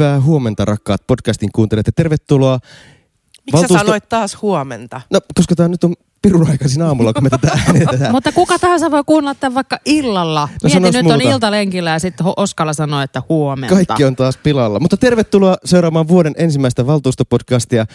Hyvää 0.00 0.20
huomenta 0.20 0.64
rakkaat 0.64 1.06
podcastin 1.06 1.52
kuuntelijat 1.52 1.86
ja 1.86 1.92
tervetuloa. 1.92 2.58
Miksi 2.62 3.52
Valtuusto... 3.52 3.74
sä 3.74 3.78
sanoit 3.78 4.08
taas 4.08 4.42
huomenta? 4.42 5.00
No, 5.10 5.20
koska 5.34 5.54
tämä 5.54 5.68
nyt 5.68 5.84
on 5.84 5.94
pirun 6.22 6.50
aikaisin 6.50 6.82
aamulla, 6.82 7.12
kun 7.12 7.22
me 7.22 7.30
tätä 7.30 7.48
äänitetään. 7.66 8.12
Mutta 8.12 8.32
kuka 8.32 8.58
tahansa 8.58 8.90
voi 8.90 9.02
kuunnella 9.06 9.34
tämän 9.34 9.54
vaikka 9.54 9.78
illalla. 9.84 10.48
No, 10.62 10.68
Mieti, 10.80 10.80
nyt 10.80 11.02
muuta. 11.02 11.14
on 11.14 11.20
iltalenkillä 11.20 11.90
ja 11.90 11.98
sitten 11.98 12.26
Oskala 12.36 12.72
sanoi, 12.72 13.04
että 13.04 13.22
huomenta. 13.28 13.74
Kaikki 13.74 14.04
on 14.04 14.16
taas 14.16 14.36
pilalla. 14.36 14.80
Mutta 14.80 14.96
tervetuloa 14.96 15.56
seuraamaan 15.64 16.08
vuoden 16.08 16.34
ensimmäistä 16.36 16.86
valtuustopodcastia. 16.86 17.86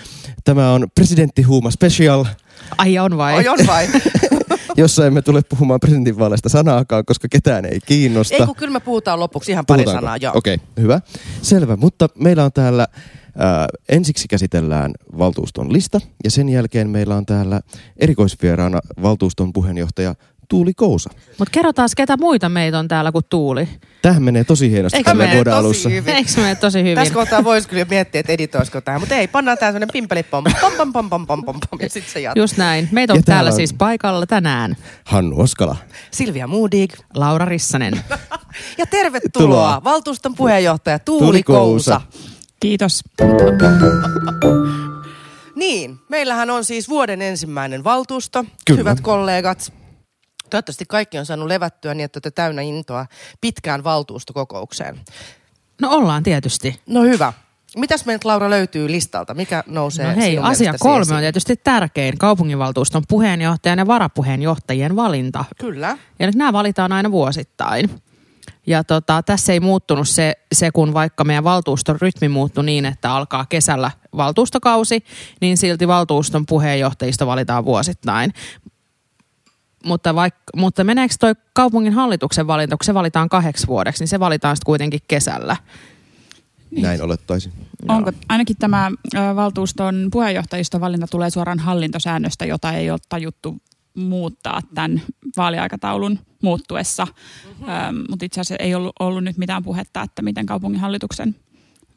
Tämä 0.44 0.72
on 0.72 0.88
Presidentti 0.96 1.42
Huuma 1.42 1.72
Special. 1.72 2.26
Ai 2.78 3.00
on 3.00 3.18
vai? 3.18 3.34
Ai 3.36 3.48
on 3.48 3.60
vai? 3.68 3.88
jossa 4.78 5.06
emme 5.06 5.22
tule 5.22 5.42
puhumaan 5.50 5.80
presidentinvaaleista 5.80 6.50
sanaakaan, 6.50 7.06
koska 7.06 7.28
ketään 7.28 7.66
ei 7.66 7.80
kiinnosta. 7.86 8.36
Ei 8.36 8.46
kun 8.46 8.56
kyllä 8.56 8.74
me 8.74 8.80
puhutaan 8.80 9.20
lopuksi 9.20 9.52
ihan 9.52 9.66
pari 9.66 9.86
sanaa, 9.86 10.18
joo. 10.18 10.34
Okei, 10.36 10.56
okay, 10.56 10.68
hyvä. 10.80 11.02
Selvä, 11.42 11.76
mutta 11.76 12.10
meillä 12.16 12.44
on 12.44 12.52
täällä 12.54 12.88
Ää, 13.38 13.68
ensiksi 13.90 14.28
käsitellään 14.28 14.92
valtuuston 15.18 15.74
lista 15.74 16.02
ja 16.24 16.32
sen 16.32 16.50
jälkeen 16.50 16.90
meillä 16.90 17.16
on 17.16 17.26
täällä 17.26 17.62
erikoisvieraana 17.98 18.80
valtuuston 19.02 19.54
puheenjohtaja 19.54 20.16
Tuuli 20.50 20.74
Kousa. 20.74 21.10
Mutta 21.38 21.52
kerro 21.52 21.74
taas, 21.74 21.96
ketä 21.96 22.18
muita 22.18 22.50
meitä 22.50 22.80
on 22.80 22.88
täällä 22.88 23.12
kuin 23.12 23.26
Tuuli. 23.30 23.68
Tähän 24.02 24.24
menee 24.24 24.44
tosi 24.44 24.72
hienosti 24.72 24.98
Eikö 24.98 25.10
tällä 25.10 25.34
vuoden 25.36 25.54
alussa. 25.54 25.90
Hyvin. 25.90 26.16
Eikö 26.16 26.32
menee 26.38 26.56
tosi 26.56 26.80
hyvin? 26.80 26.96
Tässä 26.96 27.14
kohtaa 27.14 27.44
voisi 27.44 27.70
kyllä 27.70 27.86
miettiä, 27.90 28.20
että 28.20 28.34
editoisiko 28.34 28.82
tähän, 28.82 29.02
mutta 29.02 29.16
ei, 29.16 29.28
pannaan 29.28 29.58
tää 29.58 29.70
sellainen 29.70 29.90
pimpeli 29.94 30.24
pom 30.24 30.44
pom 30.62 30.72
pom 30.78 30.94
pom 30.94 31.10
pom 31.10 31.28
pom 31.28 31.46
pom 31.46 31.60
pom 31.70 31.80
ja 31.82 31.90
sitten 31.90 32.14
se 32.14 32.20
jatkuu. 32.20 32.44
Just 32.44 32.58
näin. 32.58 32.90
Meitä 32.92 33.14
on 33.14 33.20
ja 33.20 33.24
täällä 33.24 33.50
on 33.50 33.56
siis 33.56 33.74
paikalla 33.74 34.26
tänään. 34.26 34.76
Hannu 35.04 35.40
Oskala. 35.40 35.76
Silvia 36.12 36.48
Moodig. 36.48 36.94
Laura 37.16 37.46
Rissanen. 37.46 38.02
ja 38.78 38.86
tervetuloa 38.86 39.48
Tuloa. 39.48 39.82
valtuuston 39.84 40.36
puheenjohtaja 40.36 41.00
Tuuli, 41.00 41.22
Tuuli 41.22 41.44
Kousa. 41.44 42.00
Kousa. 42.00 42.26
Kiitos. 42.60 43.02
niin, 45.56 46.00
meillähän 46.10 46.50
on 46.50 46.66
siis 46.66 46.90
vuoden 46.90 47.22
ensimmäinen 47.22 47.84
valtuusto, 47.84 48.46
Kyllä. 48.66 48.80
hyvät 48.80 49.02
kollegat. 49.02 49.74
Toivottavasti 50.50 50.86
kaikki 50.88 51.18
on 51.18 51.26
saanut 51.26 51.48
levättyä 51.48 51.94
niin, 51.94 52.06
että 52.06 52.18
olette 52.18 52.32
täynnä 52.32 52.62
intoa 52.62 53.06
pitkään 53.42 53.84
valtuustokokoukseen. 53.84 55.00
No 55.82 55.90
ollaan 55.90 56.24
tietysti. 56.24 56.82
No 56.86 57.04
hyvä. 57.04 57.34
Mitäs 57.78 58.06
meiltä 58.06 58.28
Laura 58.28 58.50
löytyy 58.50 58.92
listalta? 58.92 59.34
Mikä 59.34 59.64
nousee 59.68 60.08
No 60.08 60.22
hei, 60.22 60.38
asia 60.38 60.74
kolme 60.80 61.02
esiin? 61.02 61.16
on 61.16 61.22
tietysti 61.22 61.56
tärkein. 61.56 62.18
Kaupunginvaltuuston 62.18 63.04
puheenjohtajan 63.08 63.80
ja 63.80 63.88
varapuheenjohtajien 63.88 64.96
valinta. 64.96 65.46
Kyllä. 65.60 65.98
Ja 66.20 66.26
nyt 66.26 66.36
nämä 66.36 66.54
valitaan 66.54 66.92
aina 66.92 67.12
vuosittain. 67.12 68.02
Ja 68.68 68.84
tota, 68.84 69.24
tässä 69.24 69.54
ei 69.54 69.60
muuttunut 69.60 70.10
se, 70.10 70.34
se, 70.54 70.72
kun 70.72 70.94
vaikka 70.94 71.24
meidän 71.24 71.44
valtuuston 71.44 72.02
rytmi 72.02 72.30
muuttui 72.30 72.64
niin, 72.66 72.86
että 72.86 73.12
alkaa 73.12 73.46
kesällä 73.50 73.92
valtuustokausi, 74.18 75.04
niin 75.42 75.58
silti 75.58 75.88
valtuuston 75.88 76.46
puheenjohtajista 76.46 77.28
valitaan 77.28 77.66
vuosittain. 77.66 78.34
Mutta, 79.86 80.16
vaikka, 80.16 80.44
mutta 80.56 80.84
meneekö 80.84 81.16
toi 81.20 81.34
kaupungin 81.54 81.94
hallituksen 81.94 82.48
valinta, 82.48 82.78
kun 82.78 82.86
se 82.86 82.94
valitaan 82.94 83.30
kahdeksi 83.30 83.68
vuodeksi, 83.68 84.02
niin 84.02 84.08
se 84.08 84.20
valitaan 84.20 84.56
sitten 84.56 84.66
kuitenkin 84.66 85.00
kesällä. 85.08 85.58
Näin 86.82 87.02
olettaisin. 87.02 87.54
Onko 87.88 88.12
ainakin 88.30 88.58
tämä 88.58 88.92
valtuuston 89.36 90.08
puheenjohtajiston 90.12 90.82
valinta 90.82 91.08
tulee 91.08 91.30
suoraan 91.30 91.60
hallintosäännöstä, 91.60 92.46
jota 92.46 92.72
ei 92.72 92.92
ole 92.92 93.00
tajuttu 93.10 93.58
muuttaa 93.96 94.62
tämän 94.74 95.02
vaaliaikataulun 95.38 96.20
muuttuessa. 96.42 97.06
Mm-hmm. 97.06 97.70
Ähm, 97.70 97.96
mutta 98.10 98.26
itse 98.26 98.42
asiassa 98.42 98.64
ei 98.64 98.76
ollut, 98.76 98.94
ollut 99.00 99.24
nyt 99.24 99.38
mitään 99.38 99.64
puhetta, 99.64 100.02
että 100.02 100.22
miten 100.22 100.46
kaupunginhallituksen 100.46 101.36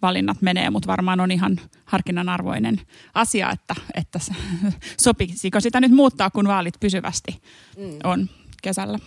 valinnat 0.03 0.42
menee, 0.42 0.70
mutta 0.70 0.86
varmaan 0.86 1.20
on 1.20 1.31
ihan 1.31 1.60
harkinnanarvoinen 1.84 2.81
asia, 3.14 3.50
että, 3.50 3.75
että 3.94 4.19
sopisiko 5.00 5.60
sitä 5.60 5.81
nyt 5.81 5.92
muuttaa, 5.92 6.31
kun 6.31 6.48
vaalit 6.48 6.75
pysyvästi 6.81 7.42
mm. 7.76 7.98
on 8.04 8.28
kesällä. 8.62 8.98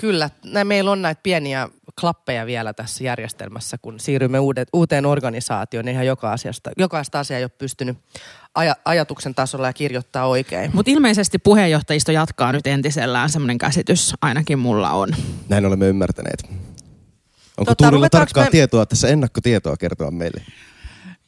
Kyllä, 0.00 0.30
näin 0.44 0.66
meillä 0.66 0.90
on 0.90 1.02
näitä 1.02 1.20
pieniä 1.22 1.68
klappeja 2.00 2.46
vielä 2.46 2.72
tässä 2.72 3.04
järjestelmässä, 3.04 3.78
kun 3.78 4.00
siirrymme 4.00 4.38
uudet, 4.38 4.68
uuteen 4.72 5.06
organisaatioon, 5.06 5.84
niin 5.84 5.92
ihan 5.92 6.06
joka 6.06 6.32
asiasta, 6.32 6.70
jokaista 6.76 7.20
asiaa 7.20 7.38
ei 7.38 7.44
ole 7.44 7.50
pystynyt 7.58 7.98
aja, 8.54 8.76
ajatuksen 8.84 9.34
tasolla 9.34 9.66
ja 9.66 9.72
kirjoittaa 9.72 10.26
oikein. 10.26 10.70
Mutta 10.74 10.90
ilmeisesti 10.90 11.38
puheenjohtajisto 11.38 12.12
jatkaa 12.12 12.52
nyt 12.52 12.66
entisellään, 12.66 13.30
semmoinen 13.30 13.58
käsitys 13.58 14.14
ainakin 14.20 14.58
mulla 14.58 14.90
on. 14.90 15.08
Näin 15.48 15.66
olemme 15.66 15.88
ymmärtäneet. 15.88 16.67
Onko 17.58 17.74
tota, 17.74 17.88
Tuulilla 17.88 18.08
tarkkaa 18.10 18.44
me... 18.44 18.50
tietoa, 18.50 18.86
tässä 18.86 19.08
ennakkotietoa 19.08 19.76
kertoa 19.76 20.10
meille? 20.10 20.42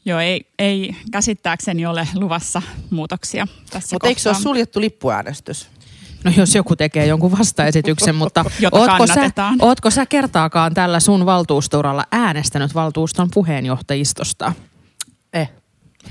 Joo, 0.04 0.20
ei, 0.20 0.46
ei 0.58 0.96
käsittääkseni 1.12 1.86
ole 1.86 2.08
luvassa 2.14 2.62
muutoksia 2.90 3.46
tässä 3.70 3.94
Mutta 3.94 4.08
eikö 4.08 4.20
se 4.20 4.28
ole 4.28 4.36
suljettu 4.38 4.80
lippuäänestys? 4.80 5.68
No 6.24 6.32
jos 6.36 6.54
joku 6.54 6.76
tekee 6.76 7.06
jonkun 7.06 7.38
vastaesityksen, 7.38 8.14
mutta 8.14 8.44
ootko 8.72 9.06
sä, 9.06 9.30
ootko 9.60 9.90
sä 9.90 10.06
kertaakaan 10.06 10.74
tällä 10.74 11.00
sun 11.00 11.26
valtuusturalla 11.26 12.04
äänestänyt 12.12 12.74
valtuuston 12.74 13.28
puheenjohtajistosta? 13.34 14.52
Eh. 15.32 15.50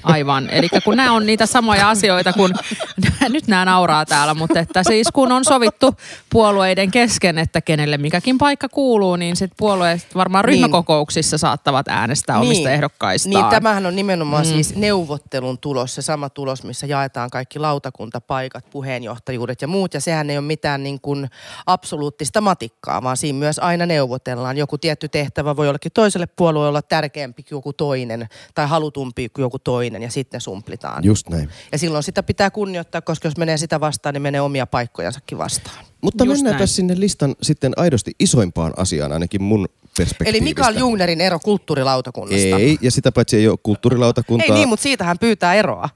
Aivan. 0.03 0.49
Eli 0.49 0.69
kun 0.83 0.97
nämä 0.97 1.11
on 1.11 1.25
niitä 1.25 1.45
samoja 1.45 1.89
asioita, 1.89 2.33
kun 2.33 2.53
nyt 3.29 3.47
nämä 3.47 3.65
nauraa 3.65 4.05
täällä, 4.05 4.33
mutta 4.33 4.59
että 4.59 4.83
siis 4.83 5.07
kun 5.13 5.31
on 5.31 5.45
sovittu 5.45 5.95
puolueiden 6.29 6.91
kesken, 6.91 7.37
että 7.37 7.61
kenelle 7.61 7.97
mikäkin 7.97 8.37
paikka 8.37 8.69
kuuluu, 8.69 9.15
niin 9.15 9.35
sitten 9.35 9.55
puolueet 9.57 10.07
varmaan 10.15 10.45
niin. 10.45 10.53
ryhmäkokouksissa 10.53 11.33
niin. 11.33 11.39
saattavat 11.39 11.87
äänestää 11.87 12.39
niin. 12.39 12.47
omista 12.47 12.71
ehdokkaistaan. 12.71 13.43
Niin, 13.43 13.49
tämähän 13.49 13.85
on 13.85 13.95
nimenomaan 13.95 14.45
mm. 14.45 14.49
siis 14.49 14.75
neuvottelun 14.75 15.57
tulos, 15.57 15.95
se 15.95 16.01
sama 16.01 16.29
tulos, 16.29 16.63
missä 16.63 16.87
jaetaan 16.87 17.29
kaikki 17.29 17.59
lautakuntapaikat, 17.59 18.69
puheenjohtajuudet 18.69 19.61
ja 19.61 19.67
muut. 19.67 19.93
Ja 19.93 20.01
sehän 20.01 20.29
ei 20.29 20.37
ole 20.37 20.45
mitään 20.45 20.83
niin 20.83 21.01
kuin 21.01 21.29
absoluuttista 21.65 22.41
matikkaa, 22.41 23.03
vaan 23.03 23.17
siinä 23.17 23.39
myös 23.39 23.59
aina 23.59 23.85
neuvotellaan. 23.85 24.57
Joku 24.57 24.77
tietty 24.77 25.09
tehtävä 25.09 25.55
voi 25.55 25.65
jollekin 25.65 25.91
toiselle 25.91 26.27
puolueelle 26.35 26.69
olla 26.69 26.81
tärkeämpi 26.81 27.43
kuin 27.43 27.57
joku 27.57 27.73
toinen 27.73 28.27
tai 28.55 28.67
halutumpi 28.67 29.29
kuin 29.29 29.43
joku 29.43 29.59
toinen 29.59 29.78
toinen 29.79 30.01
ja 30.01 30.11
sitten 30.11 30.41
sumplitaan. 30.41 31.03
Just 31.03 31.29
näin. 31.29 31.49
Ja 31.71 31.77
silloin 31.77 32.03
sitä 32.03 32.23
pitää 32.23 32.51
kunnioittaa, 32.51 33.01
koska 33.01 33.27
jos 33.27 33.37
menee 33.37 33.57
sitä 33.57 33.79
vastaan, 33.79 34.13
niin 34.13 34.21
menee 34.21 34.41
omia 34.41 34.67
paikkojansakin 34.67 35.37
vastaan. 35.37 35.85
Mutta 36.01 36.25
Just 36.25 36.35
mennäänpä 36.37 36.57
näin. 36.59 36.67
sinne 36.67 36.99
listan 36.99 37.35
sitten 37.41 37.73
aidosti 37.77 38.11
isoimpaan 38.19 38.73
asiaan, 38.77 39.11
ainakin 39.11 39.43
mun 39.43 39.67
perspektiivistä. 39.97 40.37
Eli 40.37 40.41
Mikael 40.41 40.77
Jungnerin 40.77 41.21
ero 41.21 41.39
kulttuurilautakunnasta. 41.39 42.57
Ei, 42.57 42.77
ja 42.81 42.91
sitä 42.91 43.11
paitsi 43.11 43.37
ei 43.37 43.47
ole 43.47 43.57
kulttuurilautakuntaa. 43.63 44.45
Ei 44.47 44.53
niin, 44.53 44.69
mutta 44.69 44.83
siitä 44.83 45.03
hän 45.03 45.19
pyytää 45.19 45.53
eroa. 45.53 45.89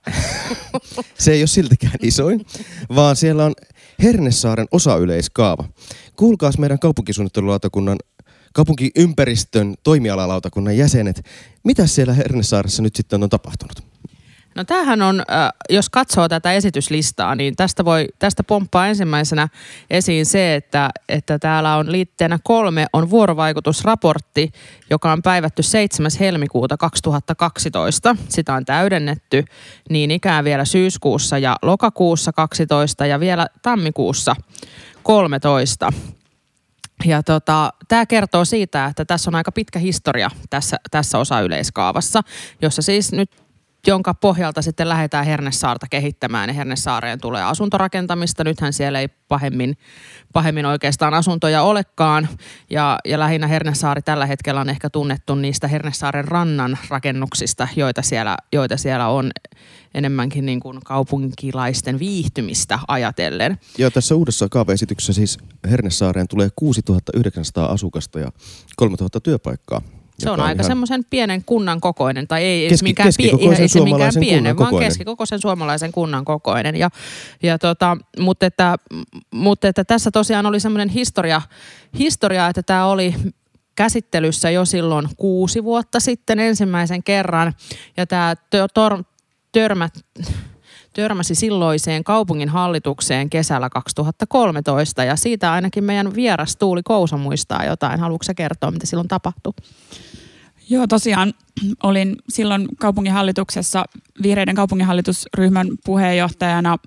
Se 1.19 1.31
ei 1.31 1.41
ole 1.41 1.47
siltikään 1.47 1.99
isoin, 2.01 2.45
vaan 2.95 3.15
siellä 3.15 3.45
on 3.45 3.53
Hernesaaren 4.03 4.67
osayleiskaava. 4.71 5.63
Kuulkaas 6.15 6.57
meidän 6.57 6.79
kaupunkisuunnittelulautakunnan 6.79 7.97
kaupunkiympäristön 8.53 9.75
toimialalautakunnan 9.83 10.77
jäsenet. 10.77 11.25
Mitä 11.63 11.87
siellä 11.87 12.13
Hernesaaressa 12.13 12.81
nyt 12.81 12.95
sitten 12.95 13.23
on 13.23 13.29
tapahtunut? 13.29 13.93
No 14.55 14.63
tämähän 14.63 15.01
on, 15.01 15.19
äh, 15.19 15.49
jos 15.69 15.89
katsoo 15.89 16.29
tätä 16.29 16.53
esityslistaa, 16.53 17.35
niin 17.35 17.55
tästä, 17.55 17.85
voi, 17.85 18.07
tästä 18.19 18.43
pomppaa 18.43 18.87
ensimmäisenä 18.87 19.47
esiin 19.89 20.25
se, 20.25 20.55
että, 20.55 20.89
että 21.09 21.39
täällä 21.39 21.75
on 21.75 21.91
liitteenä 21.91 22.39
kolme 22.43 22.85
on 22.93 23.09
vuorovaikutusraportti, 23.09 24.51
joka 24.89 25.11
on 25.11 25.21
päivätty 25.21 25.63
7. 25.63 26.11
helmikuuta 26.19 26.77
2012. 26.77 28.15
Sitä 28.29 28.53
on 28.53 28.65
täydennetty 28.65 29.45
niin 29.89 30.11
ikään 30.11 30.45
vielä 30.45 30.65
syyskuussa 30.65 31.37
ja 31.37 31.55
lokakuussa 31.61 32.33
12 32.33 33.05
ja 33.05 33.19
vielä 33.19 33.47
tammikuussa 33.61 34.35
13. 35.03 35.93
Ja 37.05 37.23
tota, 37.23 37.73
tämä 37.87 38.05
kertoo 38.05 38.45
siitä, 38.45 38.85
että 38.85 39.05
tässä 39.05 39.29
on 39.29 39.35
aika 39.35 39.51
pitkä 39.51 39.79
historia 39.79 40.29
tässä, 40.49 40.77
tässä 40.91 41.17
osa-yleiskaavassa, 41.17 42.21
jossa 42.61 42.81
siis 42.81 43.11
nyt 43.11 43.43
jonka 43.87 44.13
pohjalta 44.13 44.61
sitten 44.61 44.89
lähdetään 44.89 45.25
Hernesaarta 45.25 45.87
kehittämään 45.89 46.49
ja 46.49 46.53
Hernesaareen 46.53 47.21
tulee 47.21 47.43
asuntorakentamista. 47.43 48.43
Nythän 48.43 48.73
siellä 48.73 48.99
ei 48.99 49.07
pahemmin, 49.07 49.77
pahemmin 50.33 50.65
oikeastaan 50.65 51.13
asuntoja 51.13 51.61
olekaan 51.61 52.29
ja, 52.69 52.99
ja 53.05 53.19
lähinnä 53.19 53.47
Hernesaari 53.47 54.01
tällä 54.01 54.25
hetkellä 54.25 54.61
on 54.61 54.69
ehkä 54.69 54.89
tunnettu 54.89 55.35
niistä 55.35 55.67
Hernesaaren 55.67 56.25
rannan 56.25 56.77
rakennuksista, 56.89 57.67
joita 57.75 58.01
siellä, 58.01 58.37
joita 58.53 58.77
siellä 58.77 59.07
on 59.07 59.31
enemmänkin 59.93 60.45
niin 60.45 60.59
kuin 60.59 60.79
kaupunkilaisten 60.85 61.99
viihtymistä 61.99 62.79
ajatellen. 62.87 63.59
Ja 63.77 63.91
tässä 63.91 64.15
uudessa 64.15 64.49
kaavaesityksessä 64.49 65.13
siis 65.13 65.37
Hernesaareen 65.69 66.27
tulee 66.27 66.49
6900 66.55 67.65
asukasta 67.65 68.19
ja 68.19 68.31
3000 68.75 69.19
työpaikkaa. 69.19 69.81
Se 70.19 70.29
on, 70.29 70.39
on 70.39 70.45
aika 70.45 70.63
semmoisen 70.63 71.05
pienen 71.09 71.43
kunnan 71.43 71.81
kokoinen, 71.81 72.27
tai 72.27 72.43
ei 72.43 72.69
Keski, 72.69 72.83
mikään, 72.83 73.13
pie, 73.17 73.31
ei 73.59 73.67
se 73.67 73.81
mikään 73.81 74.13
pienen, 74.19 74.57
vaan 74.57 74.79
keskikokoisen 74.79 75.41
suomalaisen 75.41 75.91
kunnan 75.91 76.25
kokoinen. 76.25 76.75
Ja, 76.75 76.89
ja 77.43 77.59
tota, 77.59 77.97
mutta, 78.19 78.45
että, 78.45 78.75
mutta 79.33 79.67
että 79.67 79.83
tässä 79.83 80.11
tosiaan 80.11 80.45
oli 80.45 80.59
semmoinen 80.59 80.89
historia, 80.89 81.41
historia, 81.99 82.47
että 82.47 82.63
tämä 82.63 82.85
oli 82.85 83.15
käsittelyssä 83.75 84.49
jo 84.49 84.65
silloin 84.65 85.07
kuusi 85.17 85.63
vuotta 85.63 85.99
sitten 85.99 86.39
ensimmäisen 86.39 87.03
kerran. 87.03 87.53
Ja 87.97 88.07
tämä 88.07 88.35
tor- 88.73 89.03
törmät, 89.53 89.93
törmäsi 90.93 91.35
silloiseen 91.35 92.03
kaupungin 92.03 92.49
hallitukseen 92.49 93.29
kesällä 93.29 93.69
2013 93.69 95.03
ja 95.03 95.15
siitä 95.15 95.51
ainakin 95.51 95.83
meidän 95.83 96.15
vieras 96.15 96.55
Tuuli 96.55 96.83
Kousa 96.83 97.17
muistaa 97.17 97.65
jotain. 97.65 97.99
Haluatko 97.99 98.33
kertoa, 98.35 98.71
mitä 98.71 98.85
silloin 98.85 99.07
tapahtui? 99.07 99.53
Joo, 100.69 100.87
tosiaan 100.87 101.33
olin 101.83 102.15
silloin 102.29 102.67
kaupunginhallituksessa 102.79 103.85
vihreiden 104.23 104.55
kaupunginhallitusryhmän 104.55 105.67
puheenjohtajana. 105.85 106.77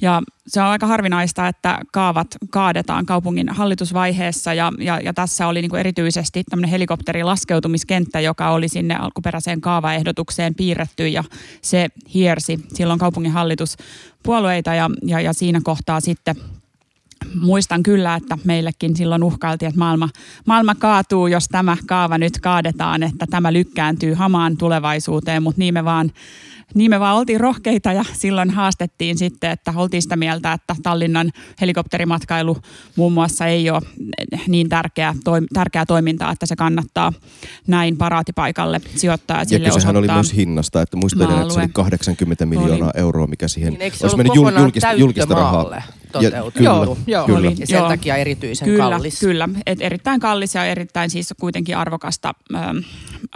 Ja 0.00 0.22
se 0.46 0.60
on 0.60 0.66
aika 0.66 0.86
harvinaista, 0.86 1.48
että 1.48 1.78
kaavat 1.92 2.26
kaadetaan 2.50 3.06
kaupungin 3.06 3.48
hallitusvaiheessa. 3.48 4.54
Ja, 4.54 4.72
ja, 4.78 5.00
ja 5.00 5.14
tässä 5.14 5.46
oli 5.46 5.62
niin 5.62 5.76
erityisesti 5.76 6.44
tämmöinen 6.50 6.70
helikopterilaskeutumiskenttä, 6.70 8.20
joka 8.20 8.50
oli 8.50 8.68
sinne 8.68 8.96
alkuperäiseen 8.96 9.60
kaavaehdotukseen 9.60 10.54
piirretty. 10.54 11.08
Ja 11.08 11.24
se 11.62 11.88
hiersi 12.14 12.60
silloin 12.74 12.98
kaupungin 12.98 13.32
hallituspuolueita 13.32 14.74
ja, 14.74 14.90
ja, 15.02 15.20
ja 15.20 15.32
siinä 15.32 15.60
kohtaa 15.64 16.00
sitten 16.00 16.36
muistan 17.40 17.82
kyllä, 17.82 18.14
että 18.14 18.38
meillekin 18.44 18.96
silloin 18.96 19.22
uhkailtiin, 19.22 19.68
että 19.68 19.78
maailma, 19.78 20.08
maailma 20.46 20.74
kaatuu, 20.74 21.26
jos 21.26 21.48
tämä 21.48 21.76
kaava 21.86 22.18
nyt 22.18 22.40
kaadetaan, 22.40 23.02
että 23.02 23.26
tämä 23.30 23.52
lykkääntyy 23.52 24.14
hamaan 24.14 24.56
tulevaisuuteen, 24.56 25.42
mutta 25.42 25.58
niin 25.58 25.74
me 25.74 25.84
vaan 25.84 26.12
niin 26.74 26.90
me 26.90 27.00
vaan 27.00 27.16
oltiin 27.16 27.40
rohkeita 27.40 27.92
ja 27.92 28.04
silloin 28.12 28.50
haastettiin 28.50 29.18
sitten, 29.18 29.50
että 29.50 29.72
oltiin 29.76 30.02
sitä 30.02 30.16
mieltä, 30.16 30.52
että 30.52 30.76
Tallinnan 30.82 31.30
helikopterimatkailu 31.60 32.56
muun 32.96 33.12
muassa 33.12 33.46
ei 33.46 33.70
ole 33.70 33.82
niin 34.46 34.68
tärkeä, 34.68 35.14
toi, 35.24 35.40
tärkeää 35.52 35.86
toimintaa, 35.86 36.32
että 36.32 36.46
se 36.46 36.56
kannattaa 36.56 37.12
näin 37.66 37.96
paraatipaikalle 37.96 38.80
sijoittaa. 38.96 39.42
Ja, 39.50 39.58
ja 39.58 39.70
kysehän 39.70 39.96
oli 39.96 40.08
myös 40.08 40.34
hinnasta, 40.34 40.82
että 40.82 40.96
muistan, 40.96 41.40
että 41.40 41.54
se 41.54 41.60
oli 41.60 41.68
80 41.72 42.46
miljoonaa 42.46 42.90
oli. 42.94 43.00
euroa, 43.00 43.26
mikä 43.26 43.48
siihen 43.48 43.72
niin, 43.72 43.92
olisi 44.02 44.16
mennyt 44.16 44.34
julkista, 44.34 44.92
julkista 44.92 45.34
rahaa. 45.34 45.82
Ja, 46.14 46.30
kyllä, 46.54 46.68
joo, 46.68 46.96
joo, 47.06 47.26
kyllä. 47.26 47.38
Oli, 47.38 47.54
ja 47.58 47.66
sen 47.66 47.78
joo. 47.78 47.88
takia 47.88 48.16
erityisen 48.16 48.68
kyllä, 48.68 48.90
kallis. 48.90 49.20
Kyllä, 49.20 49.48
et 49.66 49.78
erittäin 49.80 50.20
kallis 50.20 50.54
ja 50.54 50.64
erittäin 50.64 51.10
siis 51.10 51.34
kuitenkin 51.40 51.76
arvokasta 51.76 52.34
ähm, 52.54 52.78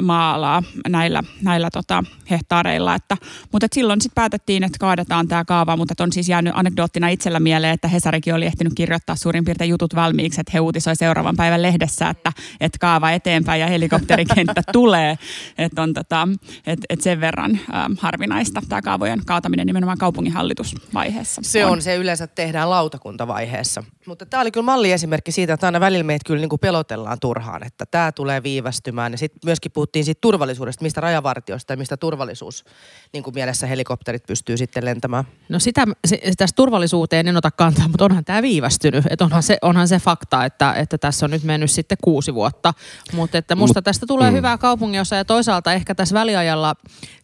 maalaa 0.03 0.63
näillä, 0.89 1.23
näillä 1.43 1.71
tota, 1.71 2.05
hehtaareilla. 2.31 2.95
Että, 2.95 3.17
mutta 3.53 3.65
et 3.65 3.73
silloin 3.73 4.01
sitten 4.01 4.15
päätettiin, 4.15 4.65
että 4.65 4.79
kaadetaan 4.79 5.29
tämä 5.29 5.45
kaava, 5.45 5.77
mutta 5.77 6.05
on 6.05 6.13
siis 6.13 6.29
jäänyt 6.29 6.53
anekdoottina 6.57 7.09
itsellä 7.09 7.41
mieleen, 7.41 7.75
että 7.75 7.89
Hesarikin 7.89 8.35
oli 8.35 8.47
ehtinyt 8.47 8.73
kirjoittaa 8.77 9.17
suurin 9.17 9.45
piirtein 9.45 9.71
jutut 9.71 9.95
valmiiksi, 9.95 10.41
että 10.41 10.51
he 10.55 10.61
uutisoi 10.61 10.97
seuraavan 10.97 11.37
päivän 11.37 11.63
lehdessä, 11.63 12.09
että, 12.09 12.33
että 12.61 12.79
kaava 12.79 13.11
eteenpäin 13.11 13.61
ja 13.61 13.67
helikopterikenttä 13.67 14.63
tulee. 14.73 15.19
Että 15.59 15.83
on 15.83 15.95
tota, 15.95 16.29
et, 16.67 16.81
et 16.89 17.01
sen 17.01 17.21
verran 17.21 17.61
ähm, 17.75 17.93
harvinaista 17.99 18.63
tämä 18.69 18.83
kaavojen 18.83 19.21
kaataminen 19.27 19.67
nimenomaan 19.67 19.99
kaupunginhallitusvaiheessa. 19.99 21.41
Se 21.45 21.65
on, 21.65 21.73
on 21.73 21.83
se 21.83 21.97
yleensä 21.97 22.27
tehdään 22.27 22.71
lautakuntavaiheessa. 22.71 23.85
Mutta 24.07 24.27
tämä 24.27 24.41
oli 24.41 24.51
kyllä 24.51 24.65
malliesimerkki 24.65 25.33
siitä, 25.33 25.55
että 25.55 25.67
aina 25.67 25.81
välillä 25.81 26.05
meitä 26.05 26.23
kyllä 26.27 26.41
niin 26.41 26.49
kuin 26.49 26.61
pelotellaan 26.61 27.21
turhaan, 27.21 27.67
että 27.67 27.87
tämä 27.87 28.13
tulee 28.13 28.43
viivästymään. 28.43 29.13
Ja 29.13 29.19
sitten 29.19 29.41
myöskin 29.45 29.72
puhuttiin 29.73 30.05
siitä 30.05 30.19
turvallisuudesta, 30.21 30.83
mistä 30.83 31.01
rajavartiosta 31.01 31.73
ja 31.73 31.77
mistä 31.77 31.97
turvallisuus 31.97 32.65
niin 33.13 33.23
kuin 33.23 33.35
mielessä 33.35 33.67
helikopterit 33.67 34.27
pystyy 34.27 34.57
sitten 34.57 34.85
lentämään. 34.85 35.25
No 35.49 35.59
sitä, 35.59 35.87
se, 36.07 36.21
tässä 36.37 36.57
turvallisuuteen 36.57 37.29
en 37.29 37.37
ota 37.37 37.51
kantaa, 37.51 37.89
mutta 37.89 38.05
onhan 38.05 38.25
tämä 38.25 38.43
viivästynyt. 38.43 39.05
Että 39.11 39.25
onhan, 39.25 39.43
se, 39.43 39.59
onhan 39.63 39.89
se 39.89 39.99
fakta, 39.99 40.45
että, 40.45 40.73
että 40.73 40.99
tässä 40.99 41.27
on 41.27 41.31
nyt 41.31 41.43
mennyt 41.43 41.71
sitten 41.71 41.99
kuusi 42.05 42.35
vuotta. 42.35 42.75
Mutta 43.13 43.39
että 43.39 43.55
musta 43.55 43.79
Mut, 43.79 43.85
tästä 43.85 44.07
tulee 44.07 44.31
mm. 44.31 44.37
hyvää 44.37 44.59
kaupunginosa 44.59 45.17
ja 45.17 45.25
toisaalta 45.25 45.73
ehkä 45.73 45.95
tässä 45.95 46.15
väliajalla 46.15 46.75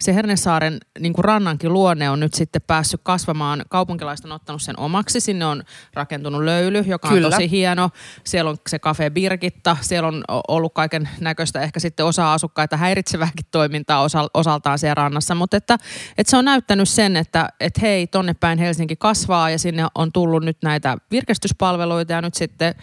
se 0.01 0.15
Hernesaaren 0.15 0.79
niin 0.99 1.13
kuin 1.13 1.25
rannankin 1.25 1.73
luonne 1.73 2.11
on 2.11 2.21
nyt 2.21 2.35
sitten 2.35 2.63
päässyt 2.63 3.01
kasvamaan. 3.03 3.65
Kaupunkilaiset 3.69 4.27
on 4.27 4.33
ottanut 4.33 4.63
sen 4.63 4.79
omaksi. 4.79 5.21
Sinne 5.21 5.47
on 5.47 5.63
rakentunut 5.95 6.43
löyly, 6.43 6.85
joka 6.87 7.09
Kyllä. 7.09 7.27
on 7.27 7.33
tosi 7.33 7.51
hieno. 7.51 7.91
Siellä 8.25 8.51
on 8.51 8.57
se 8.69 8.79
Cafe 8.79 9.11
Birgitta. 9.11 9.77
Siellä 9.81 10.09
on 10.09 10.25
ollut 10.49 10.75
kaiken 10.75 11.09
näköistä 11.21 11.61
ehkä 11.61 11.81
sitten 11.81 12.07
osa 12.07 12.33
asukkaita 12.39 12.77
häiritsevääkin 12.77 13.47
toimintaa 13.51 14.07
osaltaan 14.35 14.79
siellä 14.79 14.95
rannassa. 14.95 15.35
Mutta 15.35 15.57
että, 15.57 15.79
että 16.19 16.31
se 16.31 16.37
on 16.37 16.45
näyttänyt 16.45 16.89
sen, 16.89 17.17
että, 17.17 17.49
että 17.61 17.81
hei, 17.81 18.07
tonne 18.07 18.35
päin 18.35 18.59
Helsinki 18.59 18.97
kasvaa 18.97 19.51
ja 19.51 19.59
sinne 19.59 19.87
on 19.95 20.13
tullut 20.13 20.45
nyt 20.45 20.57
näitä 20.63 20.97
virkistyspalveluita 21.11 22.13
ja 22.13 22.23
nyt 22.23 22.35
sitten 22.35 22.75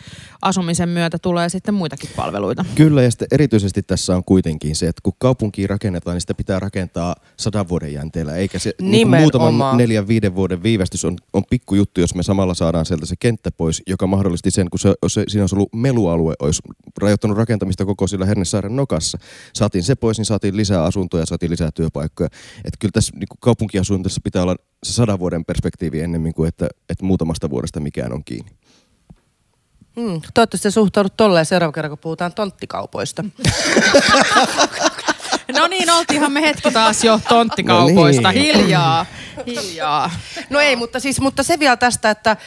asumisen 0.42 0.90
myötä 0.90 1.18
tulee 1.20 1.50
sitten 1.50 1.74
muitakin 1.74 2.10
palveluita. 2.16 2.66
Kyllä 2.76 3.02
ja 3.02 3.12
sitten 3.12 3.28
erityisesti 3.32 3.84
tässä 3.84 4.16
on 4.16 4.24
kuitenkin 4.24 4.76
se, 4.76 4.88
että 4.88 5.02
kun 5.04 5.14
kaupunki 5.18 5.68
rakennetaan, 5.68 6.16
niin 6.16 6.22
sitä 6.22 6.34
pitää 6.34 6.60
rakentaa 6.60 7.16
sadan 7.38 7.70
vuoden 7.70 7.94
jänteellä, 7.94 8.36
eikä 8.36 8.60
se 8.60 8.74
niin 8.82 9.10
muutaman 9.10 9.78
neljän, 9.78 10.08
viiden 10.08 10.36
vuoden 10.36 10.64
viivästys 10.64 11.06
on, 11.06 11.18
on 11.34 11.44
pikkujuttu, 11.50 12.02
jos 12.02 12.16
me 12.16 12.24
samalla 12.24 12.54
saadaan 12.54 12.86
sieltä 12.86 13.06
se 13.06 13.16
kenttä 13.20 13.52
pois, 13.52 13.84
joka 13.88 14.08
mahdollisti 14.08 14.52
sen, 14.52 14.70
kun 14.70 14.80
se, 14.80 14.94
se, 15.08 15.24
siinä 15.28 15.44
olisi 15.44 15.56
ollut 15.56 15.74
melualue, 15.74 16.34
olisi 16.40 16.62
rajoittanut 17.02 17.38
rakentamista 17.38 17.86
koko 17.86 18.08
sillä 18.08 18.26
Hernesaaren 18.26 18.76
nokassa. 18.76 19.18
Saatiin 19.54 19.84
se 19.84 19.96
pois, 19.96 20.18
niin 20.18 20.26
saatiin 20.26 20.58
lisää 20.58 20.84
asuntoja, 20.84 21.26
saatiin 21.26 21.52
lisää 21.52 21.70
työpaikkoja. 21.72 22.30
Että 22.58 22.78
kyllä 22.80 22.92
tässä 22.92 23.12
niin 23.16 23.28
kaupunkiasunnotessa 23.40 24.22
pitää 24.24 24.44
olla 24.44 24.56
se 24.84 24.94
sadan 24.94 25.20
vuoden 25.20 25.46
perspektiivi 25.46 26.02
ennemmin 26.02 26.34
kuin, 26.34 26.48
että, 26.48 26.68
että 26.90 27.06
muutamasta 27.06 27.50
vuodesta 27.50 27.80
mikään 27.80 28.14
on 28.14 28.24
kiinni. 28.24 28.52
Hmm, 29.96 30.22
toivottavasti 30.34 30.72
suhtaudut 30.72 31.18
tolleen 31.18 31.46
seuraava 31.46 31.72
kerran, 31.72 31.92
kun 31.92 31.98
puhutaan 31.98 32.34
tonttikaupoista. 32.34 33.26
No 35.54 35.68
niin, 35.68 35.90
oltiinhan 35.90 36.32
me 36.32 36.42
hetki 36.42 36.72
taas 36.72 37.04
jo 37.04 37.20
tonttikaupoista. 37.30 38.22
No 38.22 38.32
niin. 38.32 38.56
Hiljaa, 38.56 39.06
hiljaa. 39.46 40.12
No 40.50 40.60
ei, 40.60 40.76
mutta, 40.76 41.00
siis, 41.00 41.22
mutta 41.22 41.44
se 41.44 41.60
vielä 41.60 41.78
tästä, 41.78 42.10
että 42.10 42.38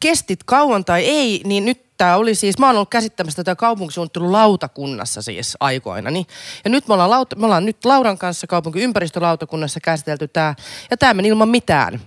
kestit 0.00 0.44
kauan 0.44 0.84
tai 0.84 1.04
ei, 1.04 1.40
niin 1.44 1.64
nyt 1.64 1.85
tämä 1.96 2.16
oli 2.16 2.34
siis, 2.34 2.58
mä 2.58 2.66
oon 2.66 2.76
ollut 2.76 2.90
käsittämässä 2.90 3.36
tätä 3.36 3.56
kaupunkisuunnittelun 3.56 4.32
lautakunnassa 4.32 5.22
siis 5.22 5.56
aikoina. 5.60 6.10
Niin. 6.10 6.26
Ja 6.64 6.70
nyt 6.70 6.88
me 6.88 6.94
ollaan, 6.94 7.10
lauta, 7.10 7.36
me 7.36 7.44
ollaan 7.44 7.66
nyt 7.66 7.84
Lauran 7.84 8.18
kanssa 8.18 8.46
kaupunki 8.46 8.80
ympäristölautakunnassa 8.80 9.80
käsitelty 9.80 10.28
tämä, 10.28 10.54
ja 10.90 10.96
tämä 10.96 11.14
meni 11.14 11.28
ilman 11.28 11.48
mitään 11.48 12.00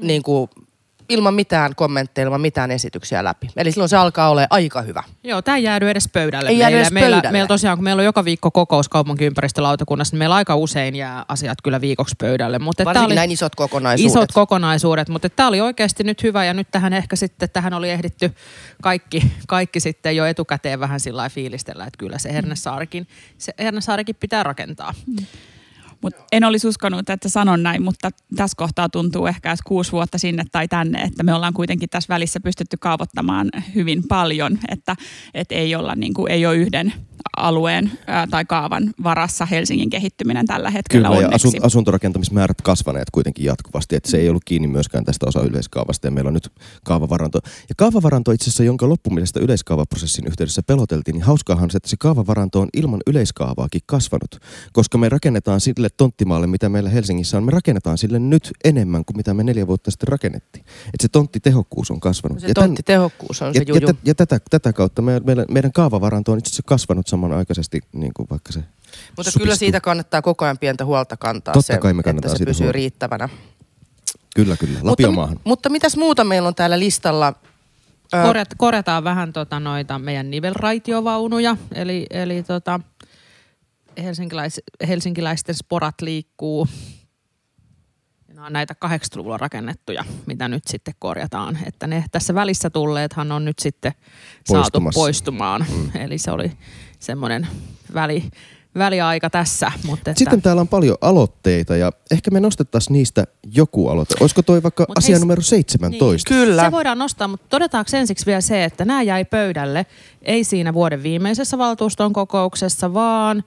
niin 0.00 0.22
kuin, 0.22 0.50
ilman 1.12 1.34
mitään 1.34 1.74
kommentteja, 1.74 2.24
ilman 2.24 2.40
mitään 2.40 2.70
esityksiä 2.70 3.24
läpi. 3.24 3.48
Eli 3.56 3.72
silloin 3.72 3.88
se 3.88 3.96
alkaa 3.96 4.30
olla 4.30 4.46
aika 4.50 4.82
hyvä. 4.82 5.02
Joo, 5.24 5.42
tämä 5.42 5.56
ei 5.56 5.62
jäädy 5.62 5.90
edes 5.90 6.08
pöydälle. 6.12 6.50
Ei 6.50 6.56
meillä, 6.56 6.78
edes 6.78 6.90
meillä, 6.90 7.16
pöydälle. 7.16 7.32
meillä 7.32 7.48
tosiaan, 7.48 7.78
kun 7.78 7.84
meillä 7.84 8.00
on 8.00 8.04
joka 8.04 8.24
viikko 8.24 8.50
kokous 8.50 8.88
kaupunkiympäristölautakunnassa, 8.88 10.14
niin 10.14 10.18
meillä 10.18 10.34
aika 10.34 10.56
usein 10.56 10.96
jää 10.96 11.24
asiat 11.28 11.58
kyllä 11.62 11.80
viikoksi 11.80 12.14
pöydälle. 12.18 12.58
Mutta 12.58 12.84
Varsinkin 12.84 13.06
oli 13.06 13.14
näin 13.14 13.30
isot 13.30 13.54
kokonaisuudet. 13.54 14.12
Isot 14.12 14.32
kokonaisuudet, 14.32 15.08
mutta 15.08 15.30
tämä 15.30 15.48
oli 15.48 15.60
oikeasti 15.60 16.04
nyt 16.04 16.22
hyvä 16.22 16.44
ja 16.44 16.54
nyt 16.54 16.70
tähän 16.70 16.92
ehkä 16.92 17.16
sitten, 17.16 17.50
tähän 17.50 17.74
oli 17.74 17.90
ehditty 17.90 18.34
kaikki, 18.82 19.32
kaikki 19.48 19.80
sitten 19.80 20.16
jo 20.16 20.26
etukäteen 20.26 20.80
vähän 20.80 21.00
sillä 21.00 21.28
fiilistellä, 21.28 21.86
että 21.86 21.98
kyllä 21.98 22.18
se 22.18 22.32
Hernesaarikin, 22.32 23.06
se 23.38 23.54
Hernesaarikin 23.58 24.16
pitää 24.20 24.42
rakentaa. 24.42 24.94
Mm. 25.06 25.26
Mut 26.02 26.14
en 26.32 26.44
olisi 26.44 26.68
uskonut, 26.68 27.10
että 27.10 27.28
sanon 27.28 27.62
näin, 27.62 27.82
mutta 27.82 28.10
tässä 28.36 28.54
kohtaa 28.56 28.88
tuntuu 28.88 29.26
ehkä 29.26 29.56
kuusi 29.64 29.92
vuotta 29.92 30.18
sinne 30.18 30.44
tai 30.52 30.68
tänne, 30.68 31.02
että 31.02 31.22
me 31.22 31.34
ollaan 31.34 31.54
kuitenkin 31.54 31.88
tässä 31.88 32.14
välissä 32.14 32.40
pystytty 32.40 32.76
kaavoittamaan 32.76 33.50
hyvin 33.74 34.02
paljon, 34.08 34.58
että, 34.68 34.96
että 35.34 35.54
ei, 35.54 35.74
olla, 35.74 35.94
niin 35.94 36.14
kuin, 36.14 36.32
ei 36.32 36.46
ole 36.46 36.56
yhden 36.56 36.92
alueen 37.36 37.92
ää, 38.06 38.26
tai 38.26 38.44
kaavan 38.44 38.94
varassa 39.02 39.46
Helsingin 39.46 39.90
kehittyminen 39.90 40.46
tällä 40.46 40.70
hetkellä 40.70 41.08
Kyllä, 41.08 41.26
onneksi. 41.26 41.48
ja 41.56 41.60
asuntorakentamismäärät 41.62 42.62
kasvaneet 42.62 43.10
kuitenkin 43.12 43.44
jatkuvasti, 43.44 43.96
että 43.96 44.10
se 44.10 44.16
ei 44.16 44.28
ollut 44.28 44.44
kiinni 44.44 44.68
myöskään 44.68 45.04
tästä 45.04 45.26
osa 45.26 45.40
yleiskaavasta 45.40 46.06
ja 46.06 46.10
meillä 46.10 46.28
on 46.28 46.34
nyt 46.34 46.48
kaavavaranto. 46.84 47.38
Ja 47.44 47.74
kaavavaranto 47.76 48.32
itse 48.32 48.44
asiassa, 48.44 48.64
jonka 48.64 48.88
loppumisesta 48.88 49.40
yleiskaavaprosessin 49.40 50.26
yhteydessä 50.26 50.62
peloteltiin, 50.66 51.14
niin 51.14 51.22
hauskaahan 51.22 51.70
se, 51.70 51.76
että 51.76 51.88
se 51.88 51.96
kaavavaranto 51.98 52.60
on 52.60 52.68
ilman 52.72 53.00
yleiskaavaakin 53.06 53.80
kasvanut, 53.86 54.36
koska 54.72 54.98
me 54.98 55.08
rakennetaan 55.08 55.60
sille 55.60 55.88
tonttimaalle, 55.96 56.46
mitä 56.46 56.68
meillä 56.68 56.90
Helsingissä 56.90 57.36
on, 57.36 57.44
me 57.44 57.50
rakennetaan 57.50 57.98
sille 57.98 58.18
nyt 58.18 58.50
enemmän 58.64 59.04
kuin 59.04 59.16
mitä 59.16 59.34
me 59.34 59.44
neljä 59.44 59.66
vuotta 59.66 59.90
sitten 59.90 60.08
rakennettiin. 60.08 60.64
Että 60.86 61.02
se 61.02 61.08
tonttitehokkuus 61.08 61.90
on 61.90 62.00
kasvanut. 62.00 62.40
Se 62.40 62.46
ja 62.48 62.54
tonttitehokkuus 62.54 63.42
on 63.42 63.54
se 63.54 63.58
ja, 63.58 63.64
juju. 63.68 63.80
Ja, 63.86 63.94
ja, 64.04 64.14
tätä, 64.14 64.40
tätä 64.50 64.72
kautta 64.72 65.02
me, 65.02 65.20
meidän, 65.24 65.44
meidän 65.50 65.72
kaavavaranto 65.72 66.32
on 66.32 66.38
itse 66.38 66.48
asiassa 66.48 66.62
kasvanut 66.66 67.06
samanaikaisesti 67.06 67.80
niin 67.92 68.12
kuin 68.14 68.26
vaikka 68.30 68.52
se 68.52 68.58
Mutta 68.58 68.70
supistuu. 69.16 69.40
kyllä 69.40 69.56
siitä 69.56 69.80
kannattaa 69.80 70.22
koko 70.22 70.44
ajan 70.44 70.58
pientä 70.58 70.84
huolta 70.84 71.16
kantaa 71.16 71.54
Totta 71.54 71.72
se, 71.72 71.78
kai 71.78 71.94
me 71.94 72.02
että 72.06 72.28
se 72.28 72.44
pysyy 72.44 72.64
huolta. 72.64 72.72
riittävänä. 72.72 73.28
Kyllä, 74.34 74.56
kyllä. 74.56 74.78
Lapiomaahan. 74.82 75.34
Mutta, 75.34 75.48
mutta 75.48 75.68
mitäs 75.68 75.96
muuta 75.96 76.24
meillä 76.24 76.48
on 76.48 76.54
täällä 76.54 76.78
listalla? 76.78 77.34
Korjat, 78.22 78.48
korjataan 78.56 79.04
vähän 79.04 79.32
tota 79.32 79.60
noita 79.60 79.98
meidän 79.98 80.30
nivelraitiovaunuja, 80.30 81.56
eli, 81.74 82.06
eli 82.10 82.42
tota, 82.42 82.80
helsinkiläis, 84.02 84.60
helsinkiläisten 84.88 85.54
sporat 85.54 86.00
liikkuu. 86.00 86.68
Nämä 88.28 88.46
on 88.46 88.52
näitä 88.52 88.74
80-luvulla 88.84 89.36
rakennettuja, 89.36 90.04
mitä 90.26 90.48
nyt 90.48 90.62
sitten 90.66 90.94
korjataan. 90.98 91.58
Että 91.66 91.86
ne 91.86 92.04
tässä 92.12 92.34
välissä 92.34 92.70
tulleethan 92.70 93.32
on 93.32 93.44
nyt 93.44 93.58
sitten 93.58 93.92
saatu 94.44 94.80
poistumaan. 94.94 95.66
Mm. 95.70 95.90
Eli 96.04 96.18
se 96.18 96.30
oli 96.30 96.52
semmoinen 96.98 97.46
väli, 97.94 98.30
väliaika 98.78 99.30
tässä. 99.30 99.72
Mutta 99.86 100.10
että, 100.10 100.18
Sitten 100.18 100.42
täällä 100.42 100.60
on 100.60 100.68
paljon 100.68 100.96
aloitteita 101.00 101.76
ja 101.76 101.92
ehkä 102.10 102.30
me 102.30 102.40
nostettaisiin 102.40 102.92
niistä 102.92 103.26
joku 103.54 103.88
aloite. 103.88 104.14
Olisiko 104.20 104.42
toi 104.42 104.62
vaikka 104.62 104.84
Mut 104.88 104.98
asia 104.98 105.16
hei, 105.16 105.20
numero 105.20 105.42
17? 105.42 106.34
Niin, 106.34 106.40
Kyllä. 106.40 106.64
Se 106.64 106.72
voidaan 106.72 106.98
nostaa, 106.98 107.28
mutta 107.28 107.46
todetaanko 107.48 107.90
ensiksi 107.96 108.26
vielä 108.26 108.40
se, 108.40 108.64
että 108.64 108.84
nämä 108.84 109.02
jäi 109.02 109.24
pöydälle, 109.24 109.86
ei 110.22 110.44
siinä 110.44 110.74
vuoden 110.74 111.02
viimeisessä 111.02 111.58
valtuuston 111.58 112.12
kokouksessa, 112.12 112.94
vaan 112.94 113.44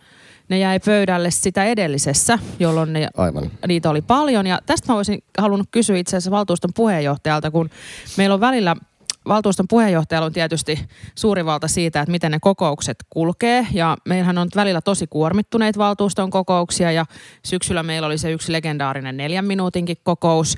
ne 0.50 0.60
jäi 0.60 0.80
pöydälle 0.80 1.32
sitä 1.32 1.66
edellisessä, 1.66 2.40
jolloin 2.60 2.94
ne, 2.94 3.08
Aivan. 3.18 3.52
niitä 3.68 3.90
oli 3.90 4.02
paljon. 4.02 4.48
Ja 4.48 4.60
tästä 4.66 4.92
mä 4.92 4.98
olisin 4.98 5.24
halunnut 5.38 5.68
kysyä 5.72 5.98
itse 5.98 6.18
asiassa 6.18 6.32
valtuuston 6.32 6.72
puheenjohtajalta, 6.76 7.52
kun 7.52 7.70
meillä 8.18 8.34
on 8.34 8.42
välillä 8.42 8.76
valtuuston 9.28 9.68
puheenjohtajalla 9.70 10.26
on 10.26 10.34
tietysti 10.34 10.80
suuri 11.16 11.46
valta 11.46 11.68
siitä, 11.68 12.02
että 12.02 12.12
miten 12.12 12.32
ne 12.32 12.38
kokoukset 12.42 12.98
kulkee. 13.10 13.68
Ja 13.72 13.98
meillähän 14.06 14.38
on 14.38 14.48
välillä 14.56 14.82
tosi 14.82 15.08
kuormittuneita 15.08 15.80
valtuuston 15.80 16.30
kokouksia 16.30 16.92
ja 16.92 17.06
syksyllä 17.46 17.84
meillä 17.84 18.06
oli 18.06 18.18
se 18.18 18.32
yksi 18.32 18.52
legendaarinen 18.52 19.18
neljän 19.18 19.46
minuutinkin 19.46 19.98
kokous. 20.04 20.58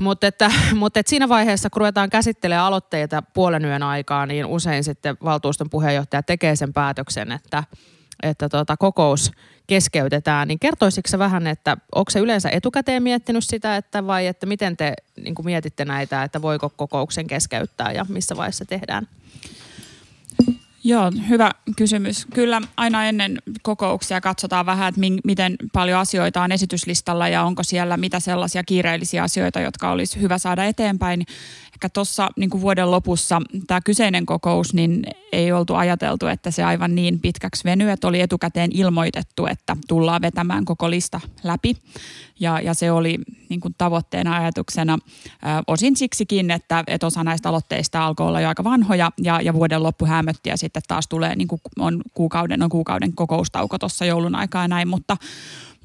Mutta 0.00 0.26
että, 0.26 0.50
mutta 0.74 1.00
että 1.00 1.10
siinä 1.10 1.28
vaiheessa, 1.28 1.70
kun 1.70 1.80
ruvetaan 1.80 2.10
käsittelemään 2.10 2.66
aloitteita 2.66 3.22
puolen 3.22 3.64
yön 3.64 3.82
aikaa, 3.82 4.26
niin 4.26 4.46
usein 4.46 4.84
sitten 4.84 5.16
valtuuston 5.24 5.70
puheenjohtaja 5.70 6.22
tekee 6.22 6.56
sen 6.56 6.72
päätöksen, 6.72 7.32
että, 7.32 7.64
että 8.22 8.48
tota, 8.48 8.76
kokous 8.76 9.32
keskeytetään. 9.66 10.48
Niin 10.48 10.58
kertoisitko 10.58 11.08
sä 11.08 11.18
vähän, 11.18 11.46
että 11.46 11.76
onko 11.94 12.10
se 12.10 12.18
yleensä 12.18 12.48
etukäteen 12.48 13.02
miettinyt 13.02 13.44
sitä, 13.44 13.76
että 13.76 14.06
vai 14.06 14.26
että 14.26 14.46
miten 14.46 14.76
te 14.76 14.94
niin 15.16 15.34
mietitte 15.44 15.84
näitä, 15.84 16.22
että 16.22 16.42
voiko 16.42 16.70
kokouksen 16.76 17.26
keskeyttää 17.26 17.92
ja 17.92 18.06
missä 18.08 18.36
vaiheessa 18.36 18.64
tehdään? 18.64 19.08
Joo, 20.86 21.12
hyvä 21.28 21.50
kysymys. 21.76 22.26
Kyllä 22.34 22.62
aina 22.76 23.04
ennen 23.04 23.38
kokouksia 23.62 24.20
katsotaan 24.20 24.66
vähän, 24.66 24.88
että 24.88 25.00
min, 25.00 25.18
miten 25.24 25.56
paljon 25.72 26.00
asioita 26.00 26.42
on 26.42 26.52
esityslistalla 26.52 27.28
ja 27.28 27.42
onko 27.42 27.62
siellä 27.62 27.96
mitä 27.96 28.20
sellaisia 28.20 28.64
kiireellisiä 28.64 29.22
asioita, 29.22 29.60
jotka 29.60 29.90
olisi 29.90 30.20
hyvä 30.20 30.38
saada 30.38 30.64
eteenpäin. 30.64 31.26
Ehkä 31.76 31.88
tuossa 31.88 32.28
niin 32.36 32.50
vuoden 32.60 32.90
lopussa 32.90 33.42
tämä 33.66 33.80
kyseinen 33.80 34.26
kokous, 34.26 34.74
niin 34.74 35.06
ei 35.32 35.52
oltu 35.52 35.74
ajateltu, 35.74 36.26
että 36.26 36.50
se 36.50 36.64
aivan 36.64 36.94
niin 36.94 37.20
pitkäksi 37.20 37.64
venyy, 37.64 37.90
että 37.90 38.08
oli 38.08 38.20
etukäteen 38.20 38.70
ilmoitettu, 38.74 39.46
että 39.46 39.76
tullaan 39.88 40.22
vetämään 40.22 40.64
koko 40.64 40.90
lista 40.90 41.20
läpi. 41.44 41.76
Ja, 42.40 42.60
ja 42.60 42.74
se 42.74 42.90
oli 42.90 43.18
niin 43.48 43.60
kuin 43.60 43.74
tavoitteena 43.78 44.36
ajatuksena 44.36 44.98
ää, 45.42 45.62
osin 45.66 45.96
siksikin, 45.96 46.50
että, 46.50 46.84
että 46.86 47.06
osa 47.06 47.24
näistä 47.24 47.48
aloitteista 47.48 48.06
alkoi 48.06 48.26
olla 48.26 48.40
jo 48.40 48.48
aika 48.48 48.64
vanhoja 48.64 49.10
ja, 49.22 49.40
ja 49.40 49.54
vuoden 49.54 49.82
loppu 49.82 50.06
hämötti 50.06 50.50
ja 50.50 50.56
sitten 50.56 50.82
taas 50.88 51.08
tulee 51.08 51.36
niin 51.36 51.48
kuin 51.48 51.60
on 51.78 52.02
kuukauden, 52.14 52.62
on 52.62 52.70
kuukauden 52.70 53.12
kokoustauko 53.12 53.78
tuossa 53.78 54.04
joulun 54.04 54.34
aikaa 54.34 54.62
ja 54.62 54.68
näin, 54.68 54.88
mutta, 54.88 55.16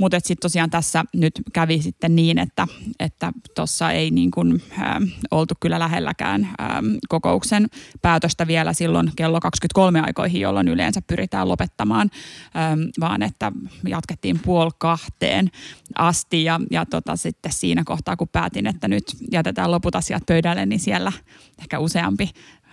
mutta 0.02 0.20
sitten 0.20 0.42
tosiaan 0.42 0.70
tässä 0.70 1.04
nyt 1.14 1.34
kävi 1.54 1.82
sitten 1.82 2.16
niin, 2.16 2.38
että 2.38 2.68
että 3.00 3.32
tuossa 3.56 3.92
ei 3.92 4.12
niin 4.12 4.32
kuin, 4.32 4.62
äh, 4.80 4.96
oltu 5.32 5.54
kyllä 5.60 5.80
lähelläkään 5.80 6.44
äh, 6.44 6.70
kokouksen 7.10 7.68
päätöstä 8.02 8.48
vielä 8.48 8.74
silloin 8.74 9.12
kello 9.16 9.40
23 9.40 10.02
aikoihin, 10.02 10.42
jolloin 10.42 10.68
yleensä 10.68 11.02
pyritään 11.08 11.48
lopettamaan, 11.48 12.10
äh, 12.14 12.78
vaan 13.00 13.22
että 13.22 13.52
jatkettiin 13.88 14.40
puoli 14.40 14.72
kahteen 14.78 15.52
asti. 15.96 16.44
Ja, 16.44 16.60
ja 16.72 16.86
tota, 16.86 17.16
sitten 17.16 17.52
siinä 17.52 17.84
kohtaa, 17.86 18.18
kun 18.18 18.28
päätin, 18.32 18.68
että 18.68 18.88
nyt 18.88 19.04
jätetään 19.32 19.72
loput 19.72 19.96
asiat 19.96 20.24
pöydälle, 20.26 20.66
niin 20.66 20.80
siellä 20.80 21.12
ehkä 21.60 21.80
useampi 21.80 22.30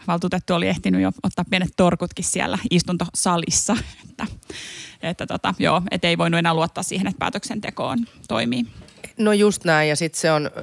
valtuutettu 0.07 0.55
oli 0.55 0.69
ehtinyt 0.69 1.03
jo 1.03 1.11
ottaa 1.23 1.45
pienet 1.51 1.73
torkutkin 1.77 2.25
siellä 2.25 2.59
istuntosalissa, 2.71 3.77
että, 4.11 4.27
että 5.03 5.27
tota, 5.27 5.55
joo, 5.59 5.83
et 5.91 6.05
ei 6.05 6.19
voinut 6.19 6.39
enää 6.39 6.55
luottaa 6.55 6.83
siihen, 6.83 7.07
että 7.07 7.19
päätöksentekoon 7.19 7.99
toimii. 8.29 8.67
No 9.19 9.33
just 9.33 9.65
näin, 9.65 9.89
ja 9.89 9.97
sitten 9.97 10.21
se 10.21 10.33
on 10.33 10.47
ö, 10.47 10.61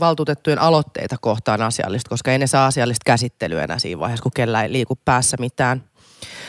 valtuutettujen 0.00 0.58
aloitteita 0.58 1.16
kohtaan 1.20 1.62
asiallista, 1.62 2.08
koska 2.08 2.32
ei 2.32 2.38
ne 2.38 2.46
saa 2.46 2.66
asiallista 2.66 3.02
käsittelyä 3.06 3.64
enää 3.64 3.78
siinä 3.78 4.00
vaiheessa, 4.00 4.22
kun 4.22 4.32
kellä 4.34 4.62
ei 4.62 4.72
liiku 4.72 4.98
päässä 5.04 5.36
mitään. 5.40 5.84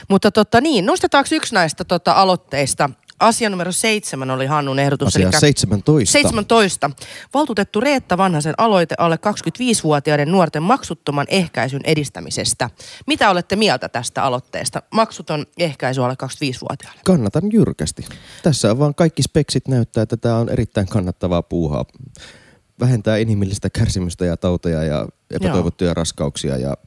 Mutta 0.09 0.31
totta 0.31 0.61
niin, 0.61 0.85
nostetaanko 0.85 1.27
yksi 1.31 1.53
näistä 1.53 1.83
tota, 1.83 2.11
aloitteista 2.11 2.89
Asia 3.19 3.49
numero 3.49 3.71
seitsemän 3.71 4.31
oli 4.31 4.45
Hannun 4.45 4.79
ehdotus. 4.79 5.07
Asia 5.07 5.21
elikkä 5.21 5.39
17. 5.39 6.11
17. 6.11 6.91
Valtuutettu 7.33 7.79
Reetta 7.79 8.17
Vanhasen 8.17 8.53
aloite 8.57 8.95
alle 8.97 9.15
25-vuotiaiden 9.15 10.31
nuorten 10.31 10.63
maksuttoman 10.63 11.25
ehkäisyn 11.29 11.81
edistämisestä. 11.83 12.69
Mitä 13.07 13.29
olette 13.29 13.55
mieltä 13.55 13.89
tästä 13.89 14.23
aloitteesta? 14.23 14.81
Maksuton 14.91 15.45
ehkäisy 15.57 16.03
alle 16.03 16.15
25-vuotiaille. 16.23 17.01
Kannatan 17.05 17.43
jyrkästi. 17.53 18.05
Tässä 18.43 18.71
on 18.71 18.79
vaan 18.79 18.95
kaikki 18.95 19.23
speksit 19.23 19.67
näyttää, 19.67 20.01
että 20.01 20.17
tämä 20.17 20.37
on 20.37 20.49
erittäin 20.49 20.87
kannattavaa 20.87 21.41
puuhaa. 21.41 21.85
Vähentää 22.79 23.17
inhimillistä 23.17 23.69
kärsimystä 23.69 24.25
ja 24.25 24.37
tauteja 24.37 24.83
ja 24.83 25.07
epätoivottuja 25.31 25.87
Joo. 25.87 25.93
raskauksia 25.93 26.57
ja 26.57 26.77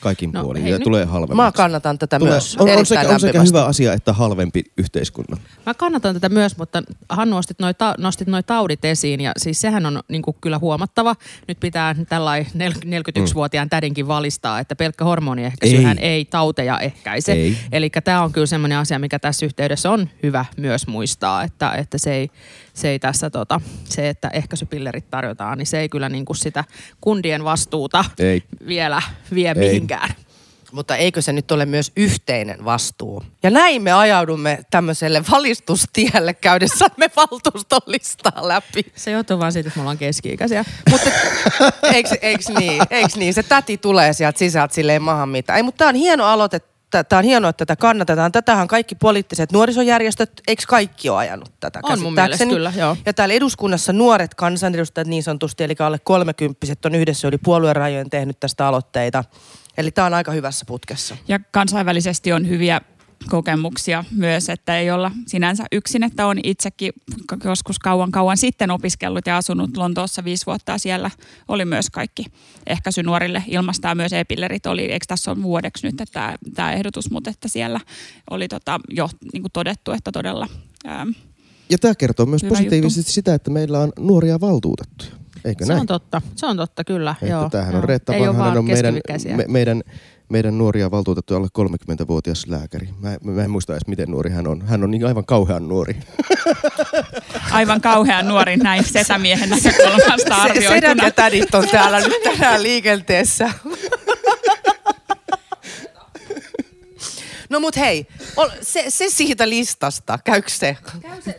kaikin 0.00 0.30
No, 0.32 0.42
puolin. 0.42 0.62
hei, 0.62 0.72
ja 0.72 0.78
nyt- 0.78 0.84
tulee 0.84 1.04
halvemmaksi. 1.04 1.36
Mä 1.36 1.52
kannatan 1.52 1.98
tätä 1.98 2.18
Tulee- 2.18 2.32
myös 2.32 2.56
on, 2.56 2.68
on, 2.78 2.86
sekä, 2.86 3.08
on 3.08 3.20
sekä 3.20 3.42
hyvä 3.42 3.64
asia 3.64 3.92
että 3.92 4.12
halvempi 4.12 4.62
yhteiskunnan. 4.76 5.38
Mä 5.66 5.74
kannatan 5.74 6.14
tätä 6.14 6.28
myös, 6.28 6.56
mutta 6.56 6.82
Hannu 7.08 7.36
nostit 7.36 7.58
noi, 7.58 7.74
ta- 7.74 7.94
nostit 7.98 8.28
noi 8.28 8.42
taudit 8.42 8.84
esiin 8.84 9.20
ja 9.20 9.32
siis 9.36 9.60
sehän 9.60 9.86
on 9.86 10.00
niin 10.08 10.22
kyllä 10.40 10.58
huomattava. 10.58 11.16
Nyt 11.48 11.60
pitää 11.60 11.94
tällainen 12.08 12.46
41-vuotiaan 12.54 13.70
tädinkin 13.70 14.08
valistaa, 14.08 14.58
että 14.60 14.76
pelkkä 14.76 15.04
hormoniehkäisyhän 15.04 15.98
ei, 15.98 16.04
Ei. 16.04 16.12
ei 16.14 16.24
tauteja 16.24 16.78
ehkäise. 16.80 17.52
Eli 17.72 17.90
tämä 18.04 18.22
on 18.22 18.32
kyllä 18.32 18.46
semmoinen 18.46 18.78
asia, 18.78 18.98
mikä 18.98 19.18
tässä 19.18 19.46
yhteydessä 19.46 19.90
on 19.90 20.08
hyvä 20.22 20.44
myös 20.56 20.86
muistaa, 20.86 21.42
että, 21.42 21.72
että 21.72 21.98
se, 21.98 22.14
ei, 22.14 22.30
se 22.80 22.88
ei 22.88 22.98
tässä 22.98 23.30
tota, 23.30 23.60
se, 23.84 24.08
että 24.08 24.28
ehkäisypillerit 24.32 25.10
tarjotaan, 25.10 25.58
niin 25.58 25.66
se 25.66 25.80
ei 25.80 25.88
kyllä 25.88 26.08
niin 26.08 26.24
kuin 26.24 26.36
sitä 26.36 26.64
kundien 27.00 27.44
vastuuta 27.44 28.04
Ei. 28.18 28.42
vielä 28.66 29.02
vie 29.34 29.48
Ei. 29.48 29.54
mihinkään. 29.54 30.10
Mutta 30.72 30.96
eikö 30.96 31.22
se 31.22 31.32
nyt 31.32 31.50
ole 31.50 31.66
myös 31.66 31.92
yhteinen 31.96 32.64
vastuu? 32.64 33.22
Ja 33.42 33.50
näin 33.50 33.82
me 33.82 33.92
ajaudumme 33.92 34.58
tämmöiselle 34.70 35.22
valistustielle 35.30 36.34
käydessämme 36.34 37.10
valtuuston 37.16 37.80
listaa 37.86 38.48
läpi. 38.48 38.92
Se 38.96 39.10
johtuu 39.10 39.38
vaan 39.38 39.52
siitä, 39.52 39.68
että 39.68 39.78
me 39.78 39.82
ollaan 39.82 39.98
keski-ikäisiä. 39.98 40.64
Mutta 40.90 41.10
eikö, 41.94 42.16
eikö, 42.22 42.42
niin, 42.58 42.82
eikö 42.90 43.08
niin? 43.16 43.34
Se 43.34 43.42
täti 43.42 43.78
tulee 43.78 44.12
sieltä 44.12 44.38
sisältä 44.38 44.74
silleen 44.74 45.02
mahan 45.02 45.28
mitä. 45.28 45.56
Ei, 45.56 45.62
mutta 45.62 45.78
tämä 45.78 45.88
on 45.88 45.94
hieno 45.94 46.24
aloite. 46.24 46.60
Tämä 46.90 47.18
on 47.18 47.24
hienoa, 47.24 47.50
että 47.50 47.66
tätä 47.66 47.80
kannatetaan. 47.80 48.32
Tätähän 48.32 48.68
kaikki 48.68 48.94
poliittiset 48.94 49.52
nuorisojärjestöt, 49.52 50.32
eikö 50.46 50.62
kaikki 50.68 51.08
ole 51.08 51.18
ajanut 51.18 51.52
tätä 51.60 51.80
On 51.82 52.00
mun 52.00 52.14
mielestä 52.14 52.46
kyllä, 52.46 52.72
joo. 52.76 52.96
Ja 53.06 53.14
täällä 53.14 53.34
eduskunnassa 53.34 53.92
nuoret 53.92 54.34
kansanedustajat 54.34 55.08
niin 55.08 55.22
sanotusti, 55.22 55.64
eli 55.64 55.74
alle 55.78 55.98
kolmekymppiset 55.98 56.84
on 56.84 56.94
yhdessä 56.94 57.28
yli 57.28 57.38
puoluerajojen 57.38 58.10
tehnyt 58.10 58.40
tästä 58.40 58.66
aloitteita. 58.66 59.24
Eli 59.76 59.90
tämä 59.90 60.06
on 60.06 60.14
aika 60.14 60.32
hyvässä 60.32 60.64
putkessa. 60.64 61.16
Ja 61.28 61.40
kansainvälisesti 61.50 62.32
on 62.32 62.48
hyviä 62.48 62.80
kokemuksia 63.28 64.04
myös, 64.10 64.48
että 64.48 64.78
ei 64.78 64.90
olla 64.90 65.10
sinänsä 65.26 65.64
yksin, 65.72 66.02
että 66.02 66.26
on 66.26 66.38
itsekin 66.42 66.92
joskus 67.44 67.78
kauan 67.78 68.10
kauan 68.10 68.36
sitten 68.36 68.70
opiskellut 68.70 69.26
ja 69.26 69.36
asunut 69.36 69.76
Lontoossa 69.76 70.24
viisi 70.24 70.46
vuotta 70.46 70.78
siellä 70.78 71.10
oli 71.48 71.64
myös 71.64 71.90
kaikki 71.90 72.24
ehkäisy 72.66 73.02
nuorille 73.02 73.44
ilmastaa 73.46 73.94
myös 73.94 74.12
e-pillerit 74.12 74.66
oli, 74.66 74.82
eikö 74.82 75.04
tässä 75.08 75.30
ole 75.30 75.42
vuodeksi 75.42 75.86
nyt 75.86 76.00
että 76.00 76.12
tämä, 76.12 76.34
tämä 76.54 76.72
ehdotus, 76.72 77.10
mutta 77.10 77.30
että 77.30 77.48
siellä 77.48 77.80
oli 78.30 78.48
tota, 78.48 78.80
jo 78.90 79.08
niin 79.32 79.42
kuin 79.42 79.52
todettu, 79.52 79.92
että 79.92 80.12
todella 80.12 80.46
ähm, 80.88 81.10
Ja 81.70 81.78
tämä 81.78 81.94
kertoo 81.94 82.26
myös 82.26 82.44
positiivisesti 82.48 83.12
sitä, 83.12 83.34
että 83.34 83.50
meillä 83.50 83.78
on 83.80 83.92
nuoria 83.98 84.40
valtuutettuja. 84.40 85.10
Eikö 85.44 85.64
Se 85.64 85.72
näin? 85.72 85.80
on 85.80 85.86
totta, 85.86 86.22
se 86.36 86.46
on 86.46 86.56
totta 86.56 86.84
kyllä. 86.84 87.10
Että 87.22 87.26
joo, 87.26 87.50
tämähän 87.50 87.72
joo. 87.72 87.82
on 87.82 87.88
Reetta 87.88 88.12
Vanhanen 88.12 88.58
on 88.58 88.64
meidän, 88.64 89.00
me, 89.36 89.44
meidän, 89.48 89.82
meidän 90.30 90.58
nuoria 90.58 90.90
valtuutettuja 90.90 91.38
alle 91.38 91.48
30-vuotias 91.58 92.46
lääkäri. 92.46 92.88
Mä, 93.00 93.16
mä 93.22 93.44
en 93.44 93.50
muista 93.50 93.72
edes 93.72 93.86
miten 93.86 94.10
nuori 94.10 94.30
hän 94.30 94.46
on. 94.46 94.62
Hän 94.66 94.84
on 94.84 94.90
niin 94.90 95.06
aivan 95.06 95.24
kauhean 95.24 95.68
nuori. 95.68 95.96
aivan 97.52 97.80
kauhean 97.80 98.28
nuori 98.28 98.56
näin 98.56 98.84
setämiehen 98.84 99.50
näkökulmasta 99.50 100.14
Se, 100.14 100.24
sedät 100.24 100.50
arvioituna. 100.50 101.04
ja 101.04 101.10
tädit 101.10 101.54
on 101.54 101.68
täällä 101.68 102.00
nyt 102.00 102.22
tänään 102.22 102.62
liikenteessä. 102.62 103.50
No 107.50 107.60
mut 107.60 107.76
hei, 107.76 108.06
ol- 108.36 108.50
se, 108.62 108.84
se 108.88 109.08
siitä 109.08 109.48
listasta, 109.48 110.18
käykö 110.24 110.48
se? 110.50 110.76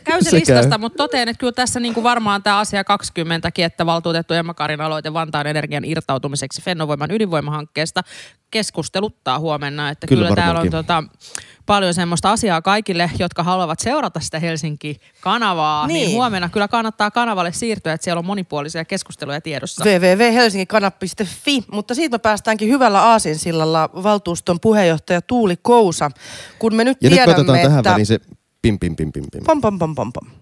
Käy 0.03 0.23
se, 0.23 0.29
Se 0.29 0.35
listasta, 0.35 0.69
käy. 0.69 0.77
mutta 0.79 0.97
totean, 0.97 1.29
että 1.29 1.39
kyllä 1.39 1.51
tässä 1.51 1.79
niinku 1.79 2.03
varmaan 2.03 2.43
tämä 2.43 2.59
asia 2.59 2.83
20 2.83 3.51
että 3.57 3.85
valtuutettu 3.85 4.33
Emma 4.33 4.53
Karin 4.53 4.81
aloite 4.81 5.13
Vantaan 5.13 5.47
energian 5.47 5.85
irtautumiseksi 5.85 6.61
Fennovoiman 6.61 7.11
ydinvoimahankkeesta 7.11 8.01
keskusteluttaa 8.51 9.39
huomenna. 9.39 9.89
Että 9.89 10.07
Kyllä 10.07 10.27
kyllä, 10.27 10.35
täällä 10.35 10.61
on 10.61 10.69
tota, 10.69 11.03
paljon 11.65 11.93
semmoista 11.93 12.31
asiaa 12.31 12.61
kaikille, 12.61 13.11
jotka 13.19 13.43
haluavat 13.43 13.79
seurata 13.79 14.19
sitä 14.19 14.39
Helsinki-kanavaa. 14.39 15.87
Niin. 15.87 15.93
Niin. 15.93 16.15
huomenna 16.15 16.49
kyllä 16.49 16.67
kannattaa 16.67 17.11
kanavalle 17.11 17.51
siirtyä, 17.53 17.93
että 17.93 18.03
siellä 18.03 18.19
on 18.19 18.25
monipuolisia 18.25 18.85
keskusteluja 18.85 19.41
tiedossa. 19.41 19.85
www.helsinkikanap.fi, 19.85 21.63
mutta 21.71 21.95
siitä 21.95 22.13
me 22.13 22.19
päästäänkin 22.19 22.69
hyvällä 22.69 23.01
aasinsillalla 23.01 23.89
valtuuston 24.03 24.59
puheenjohtaja 24.59 25.21
Tuuli 25.21 25.55
Kousa. 25.61 26.11
Kun 26.59 26.75
me 26.75 26.83
nyt 26.83 26.91
nyt 26.91 27.03
Ja 27.03 27.09
nyt 27.09 27.35
tiedämme, 27.35 27.61
tähän 27.61 27.79
että... 27.79 27.91
väliin 27.91 28.05
se 28.05 28.19
pim 28.61 28.79
pim 28.79 28.95
pim 28.95 29.11
pim 29.11 29.25
pim. 29.31 29.43
Pom, 29.45 29.61
pom, 29.61 29.79
pom, 29.79 29.95
pom, 29.95 30.13
pom. 30.13 30.40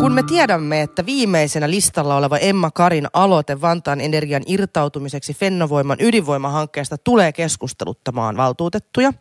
Kun 0.00 0.12
me 0.12 0.22
tiedämme, 0.22 0.82
että 0.82 1.06
viimeisenä 1.06 1.70
listalla 1.70 2.16
oleva 2.16 2.36
Emma 2.36 2.70
Karin 2.70 3.06
aloite 3.12 3.60
Vantaan 3.60 4.00
energian 4.00 4.42
irtautumiseksi 4.46 5.34
Fennovoiman 5.34 5.96
ydinvoimahankkeesta 6.00 6.98
tulee 6.98 7.32
keskusteluttamaan 7.32 8.36
valtuutettuja, 8.36 9.12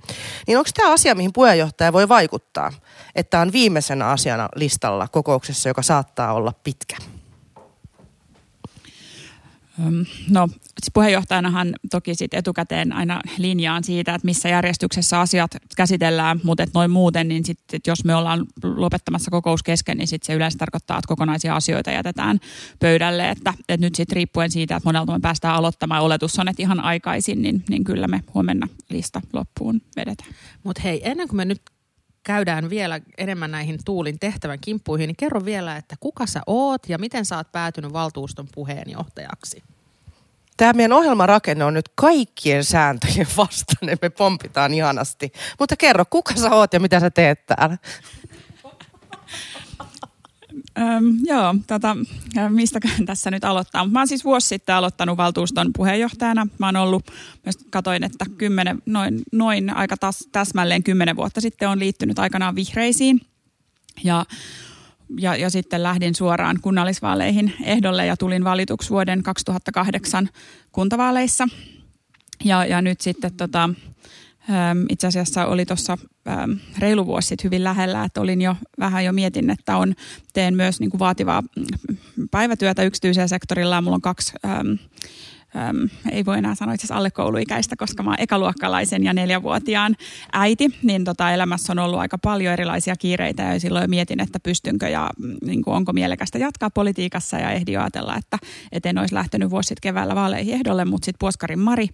niin 0.48 0.58
onko 0.58 0.70
tämä 0.74 0.94
asia, 0.94 1.16
mihin 1.16 1.34
puheenjohtaja 1.34 1.94
voi 1.94 2.10
vaikuttaa, 2.10 2.72
että 3.16 3.40
on 3.40 3.52
viimeisenä 3.52 4.08
asiana 4.08 4.50
listalla 4.56 5.08
kokouksessa, 5.08 5.70
joka 5.70 5.82
saattaa 5.82 6.34
olla 6.34 6.54
pitkä? 6.64 6.98
No 10.30 10.48
siis 10.48 10.92
puheenjohtajanahan 10.94 11.74
toki 11.92 12.16
sit 12.16 12.34
etukäteen 12.34 12.94
aina 12.94 13.22
linjaan 13.38 13.84
siitä, 13.84 14.16
että 14.16 14.26
missä 14.26 14.50
järjestyksessä 14.50 15.20
asiat 15.20 15.52
käsitellään, 15.78 16.40
mutta 16.44 16.64
et 16.64 16.74
noin 16.74 16.92
muuten, 16.92 17.28
niin 17.28 17.46
sit, 17.46 17.60
et 17.74 17.88
jos 17.88 18.06
me 18.06 18.16
ollaan 18.16 18.46
lopettamassa 18.64 19.32
kokous 19.32 19.64
kesken, 19.64 19.98
niin 19.98 20.08
sit 20.08 20.24
se 20.24 20.34
yleensä 20.34 20.58
tarkoittaa, 20.58 20.98
että 20.98 21.08
kokonaisia 21.08 21.56
asioita 21.56 21.92
jätetään 21.92 22.40
pöydälle. 22.80 23.30
Että, 23.30 23.54
et 23.70 23.80
nyt 23.80 23.96
sitten 23.96 24.16
riippuen 24.16 24.52
siitä, 24.52 24.76
että 24.76 24.90
monelta 24.90 25.14
me 25.14 25.20
päästään 25.22 25.56
aloittamaan, 25.56 26.04
oletus 26.04 26.40
on, 26.40 26.48
että 26.48 26.62
ihan 26.62 26.80
aikaisin, 26.80 27.42
niin, 27.42 27.64
niin 27.70 27.84
kyllä 27.84 28.08
me 28.08 28.24
huomenna 28.34 28.68
lista 28.90 29.22
loppuun 29.34 29.82
vedetään. 29.96 30.32
Mutta 30.64 30.82
hei, 30.82 31.02
ennen 31.04 31.28
kuin 31.28 31.38
me 31.38 31.46
nyt 31.46 31.62
käydään 32.24 32.70
vielä 32.70 33.00
enemmän 33.18 33.52
näihin 33.52 33.80
Tuulin 33.86 34.20
tehtävän 34.20 34.60
kimppuihin, 34.62 35.08
niin 35.08 35.16
kerro 35.16 35.46
vielä, 35.46 35.78
että 35.78 35.96
kuka 36.00 36.26
sä 36.26 36.42
oot 36.48 36.90
ja 36.90 36.98
miten 36.98 37.26
sä 37.26 37.38
oot 37.38 37.52
päätynyt 37.52 37.94
valtuuston 37.94 38.48
puheenjohtajaksi? 38.56 39.64
Tämä 40.58 40.74
meidän 40.74 40.94
ohjelmarakenne 40.94 41.66
on 41.66 41.74
nyt 41.74 41.90
kaikkien 41.96 42.64
sääntöjen 42.64 43.28
vastainen. 43.38 43.98
Me 44.02 44.10
pompitaan 44.10 44.74
ihanasti. 44.74 45.32
Mutta 45.60 45.76
kerro, 45.78 46.06
kuka 46.10 46.36
sä 46.36 46.52
oot 46.52 46.74
ja 46.74 46.80
mitä 46.80 47.00
sä 47.00 47.10
teet 47.10 47.46
täällä? 47.46 47.78
Öm, 50.80 51.18
joo, 51.24 51.56
tota, 51.68 51.98
mistä 52.50 52.80
tässä 53.06 53.32
nyt 53.32 53.46
aloittaa. 53.46 53.88
Mä 53.88 54.00
oon 54.00 54.08
siis 54.08 54.26
vuosi 54.26 54.48
sitten 54.48 54.76
aloittanut 54.76 55.18
valtuuston 55.18 55.70
puheenjohtajana. 55.76 56.48
Mä 56.60 56.66
oon 56.66 56.76
ollut, 56.76 57.12
mä 57.46 57.52
katoin, 57.70 58.04
että 58.04 58.26
kymmenen, 58.38 58.82
noin, 58.86 59.22
noin 59.32 59.70
aika 59.70 59.98
tas, 59.98 60.28
täsmälleen 60.32 60.84
kymmenen 60.84 61.16
vuotta 61.16 61.42
sitten 61.42 61.70
on 61.70 61.80
liittynyt 61.80 62.20
aikanaan 62.20 62.56
vihreisiin. 62.56 63.22
Ja 64.04 64.26
ja, 65.20 65.36
ja 65.36 65.50
sitten 65.50 65.84
lähdin 65.84 66.16
suoraan 66.16 66.60
kunnallisvaaleihin 66.62 67.54
ehdolle 67.64 68.06
ja 68.06 68.18
tulin 68.18 68.44
valituksi 68.44 68.90
vuoden 68.90 69.24
2008 69.24 70.30
kuntavaaleissa. 70.72 71.48
Ja, 72.44 72.66
ja 72.66 72.82
nyt 72.82 73.02
sitten 73.02 73.34
tota, 73.34 73.70
itse 74.90 75.08
asiassa 75.08 75.46
oli 75.46 75.66
tuossa 75.66 75.98
reilu 76.80 77.06
vuosi 77.06 77.28
sitten 77.28 77.44
hyvin 77.44 77.64
lähellä, 77.64 78.04
että 78.04 78.22
olin 78.22 78.42
jo 78.42 78.56
vähän 78.80 79.06
jo 79.06 79.14
mietin, 79.14 79.50
että 79.50 79.78
on, 79.78 79.96
teen 80.34 80.56
myös 80.56 80.80
niin 80.80 80.90
kuin 80.90 81.00
vaativaa 81.00 81.42
mm, 81.42 82.28
päivätyötä 82.32 82.84
yksityisellä 82.84 83.28
sektorilla. 83.28 83.76
Ja 83.76 83.82
mulla 83.82 83.96
on 83.96 84.02
kaksi 84.02 84.34
äm, 85.56 85.90
ei 86.12 86.26
voi 86.26 86.38
enää 86.38 86.56
sanoa 86.56 86.74
itse 86.74 86.86
asiassa 86.86 86.96
alle 86.96 87.12
kouluikäistä, 87.12 87.76
koska 87.76 88.04
mä 88.04 88.10
oon 88.10 88.20
ekaluokkalaisen 88.20 89.04
ja 89.04 89.14
neljävuotiaan 89.14 89.96
äiti, 90.34 90.68
niin 90.84 91.04
tota 91.04 91.32
elämässä 91.32 91.74
on 91.74 91.80
ollut 91.80 92.00
aika 92.00 92.18
paljon 92.18 92.54
erilaisia 92.54 92.96
kiireitä 92.96 93.44
ja 93.44 93.60
silloin 93.60 93.90
mietin, 93.90 94.20
että 94.20 94.40
pystynkö 94.40 94.90
ja 94.90 95.10
mm, 95.20 95.36
niin 95.46 95.62
kuin 95.62 95.76
onko 95.76 95.94
mielekästä 95.94 96.38
jatkaa 96.38 96.70
politiikassa 96.70 97.38
ja 97.38 97.52
ehdin 97.52 97.74
jo 97.74 97.82
ajatella, 97.82 98.16
että, 98.16 98.38
että 98.72 98.90
en 98.90 98.98
olisi 98.98 99.16
lähtenyt 99.16 99.50
vuosi 99.50 99.68
sitten 99.68 99.90
keväällä 99.90 100.16
vaaleihin 100.16 100.54
ehdolle, 100.54 100.86
mutta 100.86 101.06
sitten 101.06 101.20
Puoskarin 101.20 101.60
Mari, 101.60 101.88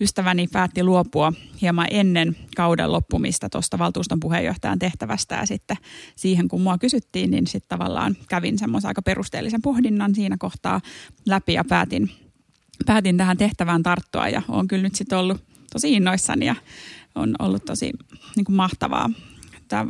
ystäväni, 0.00 0.48
päätti 0.52 0.82
luopua 0.84 1.32
hieman 1.60 1.88
ennen 1.90 2.36
kauden 2.56 2.92
loppumista 2.92 3.48
tuosta 3.48 3.78
valtuuston 3.78 4.20
puheenjohtajan 4.20 4.78
tehtävästä 4.78 5.34
ja 5.34 5.46
sitten 5.46 5.76
siihen 6.16 6.48
kun 6.48 6.60
mua 6.60 6.78
kysyttiin, 6.78 7.30
niin 7.30 7.46
sitten 7.46 7.78
tavallaan 7.78 8.16
kävin 8.28 8.58
semmoisen 8.58 8.88
aika 8.88 9.02
perusteellisen 9.02 9.62
pohdinnan 9.62 10.14
siinä 10.14 10.36
kohtaa 10.38 10.80
läpi 11.26 11.52
ja 11.52 11.64
päätin 11.64 12.10
päätin 12.86 13.16
tähän 13.16 13.36
tehtävään 13.36 13.82
tarttua 13.82 14.28
ja 14.28 14.42
olen 14.48 14.68
kyllä 14.68 14.82
nyt 14.82 14.94
sitten 14.94 15.18
ollut 15.18 15.44
tosi 15.72 15.92
innoissani 15.92 16.46
ja 16.46 16.54
on 17.14 17.34
ollut 17.38 17.64
tosi 17.64 17.92
niin 18.36 18.44
kuin 18.44 18.56
mahtavaa 18.56 19.10
tää, 19.68 19.86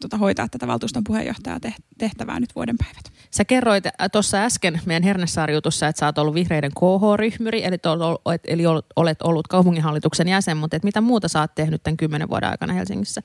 tuota, 0.00 0.16
hoitaa 0.16 0.48
tätä 0.48 0.66
valtuuston 0.66 1.04
puheenjohtajaa 1.04 1.58
tehtävää 1.98 2.40
nyt 2.40 2.54
vuoden 2.54 2.78
päivät. 2.78 3.12
Sä 3.30 3.44
kerroit 3.44 3.84
tuossa 4.12 4.44
äsken 4.44 4.80
meidän 4.86 5.02
Hernesaari-jutussa, 5.02 5.88
että 5.88 6.00
sä 6.00 6.06
oot 6.06 6.18
ollut 6.18 6.34
vihreiden 6.34 6.70
KH-ryhmyri, 6.70 7.64
eli, 7.64 7.78
olet, 8.24 8.42
eli 8.46 8.62
olet 8.96 9.22
ollut 9.22 9.48
kaupunginhallituksen 9.48 10.28
jäsen, 10.28 10.56
mutta 10.56 10.76
et 10.76 10.84
mitä 10.84 11.00
muuta 11.00 11.28
sä 11.28 11.40
oot 11.40 11.54
tehnyt 11.54 11.82
tämän 11.82 11.96
kymmenen 11.96 12.28
vuoden 12.28 12.50
aikana 12.50 12.72
Helsingissä? 12.72 13.22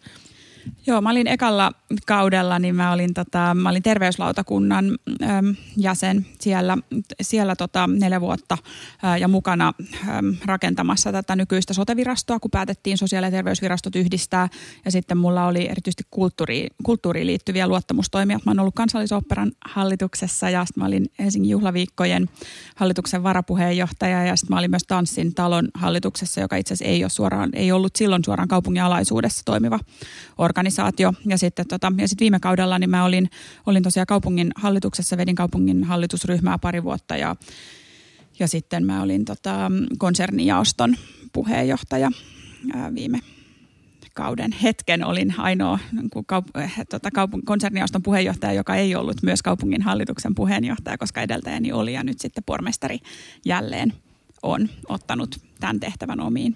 Joo, 0.88 1.02
mä 1.02 1.10
olin 1.10 1.28
ekalla 1.28 1.72
kaudella, 2.06 2.60
niin 2.60 2.76
mä 2.76 2.92
olin, 2.92 3.14
tota, 3.14 3.56
mä 3.56 3.70
olin 3.70 3.84
terveyslautakunnan 3.84 4.86
äm, 5.24 5.56
jäsen 5.78 6.26
siellä, 6.40 6.78
siellä 7.22 7.56
tota, 7.56 7.88
neljä 7.88 8.22
vuotta 8.22 8.58
ää, 9.04 9.18
ja 9.18 9.28
mukana 9.28 9.74
äm, 10.10 10.36
rakentamassa 10.46 11.12
tätä 11.12 11.36
nykyistä 11.36 11.74
sotevirastoa, 11.74 12.40
kun 12.40 12.52
päätettiin 12.52 12.98
sosiaali- 12.98 13.28
ja 13.28 13.32
terveysvirastot 13.32 13.96
yhdistää. 13.96 14.48
Ja 14.86 14.92
sitten 14.92 15.18
mulla 15.18 15.48
oli 15.48 15.70
erityisesti 15.70 16.04
kulttuuri, 16.12 16.68
kulttuuriin 16.84 17.28
liittyviä 17.28 17.68
luottamustoimia. 17.68 18.40
Mä 18.46 18.52
oon 18.52 18.60
ollut 18.60 18.76
kansallisoperan 18.76 19.52
hallituksessa 19.66 20.50
ja 20.50 20.66
sitten 20.66 20.82
mä 20.82 20.88
olin 20.88 21.06
Helsingin 21.20 21.52
juhlaviikkojen 21.52 22.30
hallituksen 22.76 23.24
varapuheenjohtaja 23.24 24.26
ja 24.26 24.36
sitten 24.36 24.56
mä 24.56 24.60
olin 24.60 24.72
myös 24.72 24.84
Tanssin 24.88 25.34
talon 25.34 25.68
hallituksessa, 25.74 26.42
joka 26.42 26.56
itse 26.56 26.74
asiassa 26.74 26.92
ei, 26.92 27.04
ole 27.04 27.10
suoraan, 27.10 27.50
ei 27.54 27.72
ollut 27.72 27.96
silloin 27.96 28.24
suoraan 28.26 28.48
kaupungin 28.48 28.84
alaisuudessa 28.84 29.42
toimiva 29.46 29.80
organisaatio. 30.48 31.14
Ja 31.26 31.38
sitten 31.38 31.68
tota, 31.68 31.92
ja 31.98 32.08
sit 32.08 32.20
viime 32.20 32.40
kaudella 32.40 32.80
niin 32.80 32.90
mä 32.90 33.04
olin, 33.04 33.30
olin 33.66 33.84
tosiaan 33.84 34.08
kaupungin 34.08 34.52
hallituksessa, 34.56 35.18
vedin 35.18 35.36
kaupungin 35.36 35.84
hallitusryhmää 35.84 36.58
pari 36.58 36.84
vuotta 36.84 37.18
ja, 37.18 37.36
ja 38.40 38.48
sitten 38.48 38.86
mä 38.86 39.02
olin 39.02 39.26
tota, 39.26 39.72
konsernijaoston 39.98 40.96
puheenjohtaja 41.34 42.12
ää, 42.74 42.94
viime 42.96 43.20
kauden 44.14 44.52
hetken 44.52 45.06
olin 45.06 45.40
ainoa 45.40 45.80
kaup- 46.34 46.86
tota, 46.90 47.10
kaupung- 47.10 47.42
konserniaoston 47.46 48.04
puheenjohtaja, 48.04 48.54
joka 48.54 48.76
ei 48.76 48.96
ollut 48.96 49.24
myös 49.24 49.42
kaupungin 49.42 49.82
hallituksen 49.82 50.36
puheenjohtaja, 50.36 50.98
koska 50.98 51.22
edeltäjäni 51.22 51.72
oli 51.72 51.94
ja 51.94 52.04
nyt 52.04 52.20
sitten 52.20 52.44
pormestari 52.44 53.00
jälleen 53.46 53.94
on 54.44 54.70
ottanut 54.90 55.42
tämän 55.60 55.80
tehtävän 55.80 56.20
omiin 56.20 56.56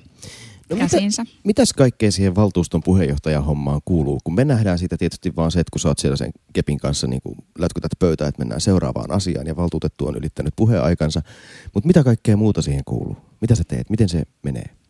No 0.71 0.77
käsiinsä. 0.77 1.23
Mitä, 1.23 1.37
mitäs 1.43 1.73
kaikkea 1.73 2.11
siihen 2.11 2.35
valtuuston 2.35 2.83
puheenjohtajan 2.83 3.45
hommaan 3.45 3.81
kuuluu? 3.85 4.19
Kun 4.23 4.35
me 4.35 4.45
nähdään 4.45 4.79
siitä 4.79 4.97
tietysti 4.97 5.35
vaan 5.35 5.51
se, 5.51 5.59
että 5.59 5.71
kun 5.71 5.79
sä 5.79 5.87
oot 5.87 5.99
siellä 5.99 6.17
sen 6.17 6.31
kepin 6.53 6.77
kanssa 6.77 7.07
niin 7.07 7.21
kun 7.21 7.35
lätkytät 7.59 7.91
pöytää, 7.99 8.27
että 8.27 8.39
mennään 8.39 8.61
seuraavaan 8.61 9.11
asiaan 9.11 9.47
ja 9.47 9.55
valtuutettu 9.55 10.07
on 10.07 10.15
ylittänyt 10.15 10.53
puheaikansa. 10.55 11.21
Mutta 11.73 11.87
mitä 11.87 12.03
kaikkea 12.03 12.37
muuta 12.37 12.61
siihen 12.61 12.83
kuuluu? 12.85 13.17
Mitä 13.41 13.55
sä 13.55 13.63
teet? 13.67 13.89
Miten 13.89 14.09
se 14.09 14.23
menee? 14.43 14.80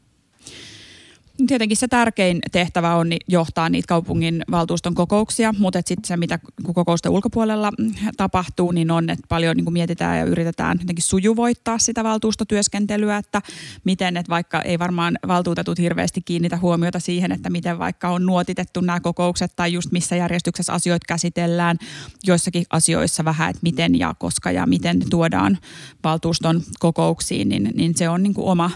Tietenkin 1.47 1.77
se 1.77 1.87
tärkein 1.87 2.39
tehtävä 2.51 2.95
on 2.95 3.07
johtaa 3.27 3.69
niitä 3.69 3.87
kaupungin 3.87 4.43
valtuuston 4.51 4.95
kokouksia, 4.95 5.53
mutta 5.57 5.81
sitten 5.85 6.07
se, 6.07 6.17
mitä 6.17 6.39
kokousten 6.73 7.11
ulkopuolella 7.11 7.71
tapahtuu, 8.17 8.71
niin 8.71 8.91
on, 8.91 9.09
että 9.09 9.25
paljon 9.29 9.57
niin 9.57 9.73
mietitään 9.73 10.19
ja 10.19 10.25
yritetään 10.25 10.77
jotenkin 10.81 11.03
sujuvoittaa 11.03 11.77
sitä 11.77 12.03
valtuustotyöskentelyä, 12.03 13.17
että 13.17 13.41
miten, 13.83 14.17
että 14.17 14.29
vaikka 14.29 14.61
ei 14.61 14.79
varmaan 14.79 15.17
valtuutetut 15.27 15.79
hirveästi 15.79 16.21
kiinnitä 16.21 16.57
huomiota 16.57 16.99
siihen, 16.99 17.31
että 17.31 17.49
miten 17.49 17.79
vaikka 17.79 18.09
on 18.09 18.25
nuotitettu 18.25 18.81
nämä 18.81 18.99
kokoukset 18.99 19.51
tai 19.55 19.73
just 19.73 19.91
missä 19.91 20.15
järjestyksessä 20.15 20.73
asioita 20.73 21.05
käsitellään, 21.07 21.77
joissakin 22.23 22.65
asioissa 22.69 23.25
vähän, 23.25 23.49
että 23.49 23.59
miten 23.63 23.99
ja 23.99 24.15
koska 24.19 24.51
ja 24.51 24.65
miten 24.65 25.01
tuodaan 25.09 25.57
valtuuston 26.03 26.61
kokouksiin, 26.79 27.49
niin, 27.49 27.69
niin 27.75 27.97
se 27.97 28.09
on 28.09 28.23
niin 28.23 28.33
kuin 28.33 28.47
oma 28.47 28.71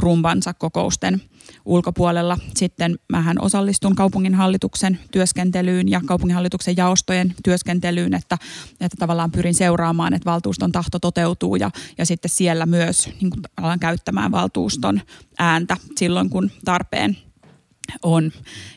rumbansa 0.00 0.54
kokousten 0.54 1.20
ulkopuolella. 1.64 2.38
Sitten 2.56 2.98
mähän 3.12 3.36
osallistun 3.40 3.94
kaupunginhallituksen 3.94 4.98
työskentelyyn 5.10 5.88
ja 5.88 6.00
kaupunginhallituksen 6.06 6.76
jaostojen 6.76 7.34
työskentelyyn, 7.44 8.14
että, 8.14 8.38
että 8.80 8.96
tavallaan 8.98 9.30
pyrin 9.30 9.54
seuraamaan, 9.54 10.14
että 10.14 10.30
valtuuston 10.30 10.72
tahto 10.72 10.98
toteutuu 10.98 11.56
ja, 11.56 11.70
ja 11.98 12.06
sitten 12.06 12.30
siellä 12.30 12.66
myös 12.66 13.06
niin 13.06 13.30
kuin, 13.30 13.42
alan 13.56 13.78
käyttämään 13.78 14.32
valtuuston 14.32 15.00
ääntä 15.38 15.76
silloin, 15.96 16.30
kun 16.30 16.50
tarpeen 16.64 17.16
on. 18.02 18.32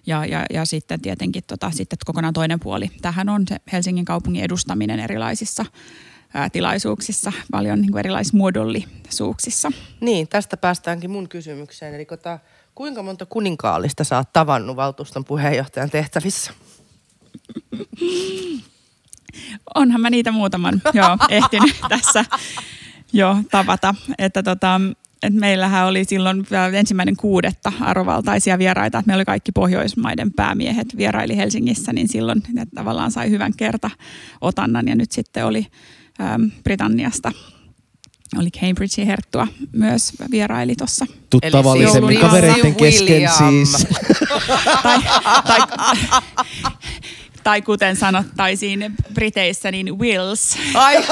Ja, 0.06 0.26
ja, 0.26 0.46
ja 0.54 0.66
sitten 0.66 1.02
tietenkin 1.02 1.44
tota, 1.48 1.72
sitten 1.72 1.98
kokonaan 2.06 2.34
toinen 2.34 2.60
puoli. 2.60 2.92
Tähän 3.02 3.30
on 3.30 3.44
se 3.48 3.58
Helsingin 3.72 4.06
kaupungin 4.06 4.44
edustaminen 4.44 5.00
erilaisissa 5.00 5.66
ää, 6.34 6.50
tilaisuuksissa, 6.50 7.32
paljon 7.52 7.82
niin 7.82 7.92
kuin 7.92 8.00
erilaisissa 8.00 8.38
muodollisuuksissa. 8.38 9.72
Niin, 10.02 10.28
tästä 10.28 10.58
päästäänkin 10.58 11.12
mun 11.12 11.30
kysymykseen. 11.30 11.96
Eli 11.96 12.06
kota, 12.06 12.40
kuinka 12.76 13.04
monta 13.04 13.26
kuninkaallista 13.26 14.04
sä 14.04 14.18
oot 14.18 14.34
tavannut 14.34 14.76
valtuuston 14.76 15.26
puheenjohtajan 15.26 15.90
tehtävissä? 15.90 16.54
Onhan 19.76 20.02
mä 20.02 20.10
niitä 20.10 20.32
muutaman 20.32 20.82
jo 20.94 21.06
ehtinyt 21.30 21.76
tässä 21.90 22.26
jo 23.14 23.38
tavata. 23.52 23.96
Että 24.18 24.44
tota, 24.44 24.82
et 25.24 25.34
meillähän 25.34 25.88
oli 25.88 26.06
silloin 26.06 26.46
ensimmäinen 26.74 27.16
kuudetta 27.16 27.72
arvovaltaisia 27.80 28.58
vieraita, 28.58 28.98
että 29.00 29.08
meillä 29.08 29.20
oli 29.20 29.26
kaikki 29.26 29.52
Pohjoismaiden 29.52 30.34
päämiehet 30.34 30.98
vieraili 30.98 31.38
Helsingissä, 31.38 31.94
niin 31.94 32.08
silloin 32.08 32.44
ne 32.54 32.66
tavallaan 32.76 33.12
sai 33.12 33.30
hyvän 33.30 33.54
kerta 33.58 33.90
otannan 34.42 34.88
ja 34.88 34.96
nyt 34.96 35.12
sitten 35.12 35.46
oli 35.46 35.68
ähm, 36.22 36.44
Britanniasta 36.64 37.32
oli 38.38 38.50
Cambridgein 38.52 39.08
herttua 39.08 39.48
myös 39.72 40.14
vieraili 40.32 40.76
tuossa. 40.76 41.06
Tuttavallisemmin 41.30 42.20
kavereiden 42.20 42.76
kesken 42.76 43.30
siis. 43.38 43.88
tai, 44.84 45.00
tai, 45.48 45.60
tai 47.44 47.62
kuten 47.62 47.96
sanottaisiin 47.96 48.96
Briteissä, 49.14 49.72
niin 49.72 50.00
Wills. 50.00 50.58
Ai, 50.74 51.04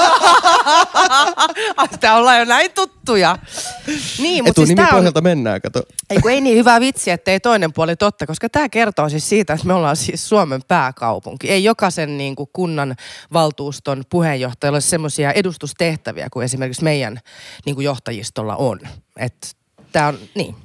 Tämä 2.00 2.16
ollaan 2.16 2.38
jo 2.38 2.44
näin 2.44 2.70
tuttuja. 2.74 3.38
Niin, 4.18 4.44
mutta 4.44 4.66
siis 4.66 4.80
pohjalta 4.90 5.18
on, 5.18 5.24
mennään, 5.24 5.60
kato. 5.60 5.82
Ei, 6.10 6.18
kun 6.18 6.30
ei 6.30 6.40
niin 6.40 6.56
hyvä 6.56 6.80
vitsi, 6.80 7.10
että 7.10 7.30
ei 7.30 7.40
toinen 7.40 7.72
puoli 7.72 7.96
totta, 7.96 8.26
koska 8.26 8.48
tämä 8.48 8.68
kertoo 8.68 9.08
siis 9.08 9.28
siitä, 9.28 9.52
että 9.52 9.66
me 9.66 9.74
ollaan 9.74 9.96
siis 9.96 10.28
Suomen 10.28 10.60
pääkaupunki. 10.68 11.50
Ei 11.50 11.64
jokaisen 11.64 12.18
niin 12.18 12.36
kuin 12.36 12.50
kunnan 12.52 12.96
valtuuston 13.32 14.02
puheenjohtajalla 14.10 14.76
ole 14.76 14.80
semmoisia 14.80 15.32
edustustehtäviä 15.32 16.28
kuin 16.32 16.44
esimerkiksi 16.44 16.84
meidän 16.84 17.20
niin 17.66 17.74
kuin 17.74 17.84
johtajistolla 17.84 18.56
on. 18.56 18.80
Että 19.16 19.48
tämä 19.92 20.08
on, 20.08 20.18
niin. 20.34 20.56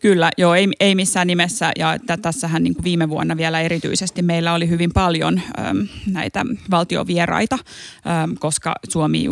Kyllä, 0.00 0.30
joo, 0.38 0.54
ei, 0.54 0.68
ei 0.80 0.94
missään 0.94 1.26
nimessä. 1.26 1.72
Ja 1.78 1.94
että 1.94 2.16
tässähän 2.16 2.62
niin 2.62 2.74
kuin 2.74 2.84
viime 2.84 3.08
vuonna 3.08 3.36
vielä 3.36 3.60
erityisesti 3.60 4.22
meillä 4.22 4.54
oli 4.54 4.68
hyvin 4.68 4.90
paljon 4.94 5.40
äm, 5.58 5.88
näitä 6.06 6.44
valtiovieraita, 6.70 7.58
äm, 8.24 8.34
koska 8.38 8.74
Suomi 8.88 9.26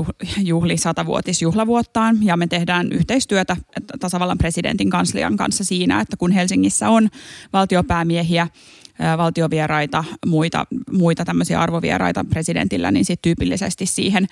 juhli 0.45 0.77
satavuotisjuhlavuottaan 0.77 2.25
ja 2.25 2.37
me 2.37 2.47
tehdään 2.47 2.93
yhteistyötä 2.93 3.57
tasavallan 4.01 4.39
presidentin 4.39 4.91
kanslian 4.91 5.37
kanssa 5.37 5.65
siinä, 5.65 6.01
että 6.01 6.17
kun 6.17 6.33
Helsingissä 6.33 6.89
on 6.89 7.09
valtiopäämiehiä, 7.53 8.49
valtiovieraita, 9.19 10.05
muita, 10.27 10.67
muita 10.93 11.25
tämmöisiä 11.25 11.61
arvovieraita 11.61 12.25
presidentillä, 12.25 12.91
niin 12.91 13.05
sitten 13.05 13.23
tyypillisesti 13.23 13.87
siihen 13.87 14.27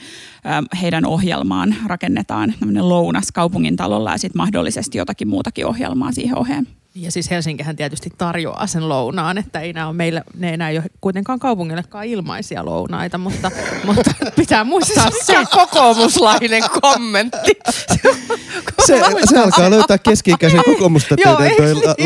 heidän 0.83 1.07
ohjelmaan 1.07 1.77
rakennetaan 1.87 2.55
lounas 2.81 3.33
kaupungin 3.33 3.77
talolla 3.77 4.13
ja 4.13 4.19
sitten 4.19 4.41
mahdollisesti 4.41 4.99
jotakin 4.99 5.29
muutakin 5.29 5.67
ohjelmaa 5.67 6.13
siihen 6.13 6.39
oheen. 6.39 6.67
Ja 6.97 7.13
siis 7.13 7.31
Helsinkihän 7.31 7.77
tietysti 7.77 8.11
tarjoaa 8.19 8.67
sen 8.67 8.89
lounaan, 8.89 9.39
että 9.39 9.61
ei 9.61 9.73
nämä 9.73 9.87
ole 9.87 9.97
meillä, 9.97 10.23
ne 10.37 10.69
ei 10.71 10.79
ole 10.79 10.87
kuitenkaan 11.01 11.39
kaupungillekaan 11.39 12.05
ilmaisia 12.05 12.65
lounaita, 12.65 13.19
mutta, 13.19 13.51
mutta 13.87 14.11
pitää 14.37 14.65
muistaa 14.65 15.11
se. 15.11 15.25
Se 15.25 15.45
kokoomuslainen 15.51 16.63
kommentti. 16.81 17.53
Se, 18.87 19.01
se 19.25 19.39
alkaa 19.39 19.71
löytää 19.71 19.99
keski-ikäisen 19.99 20.61
kokoomusta 20.65 21.17
toi 21.23 21.51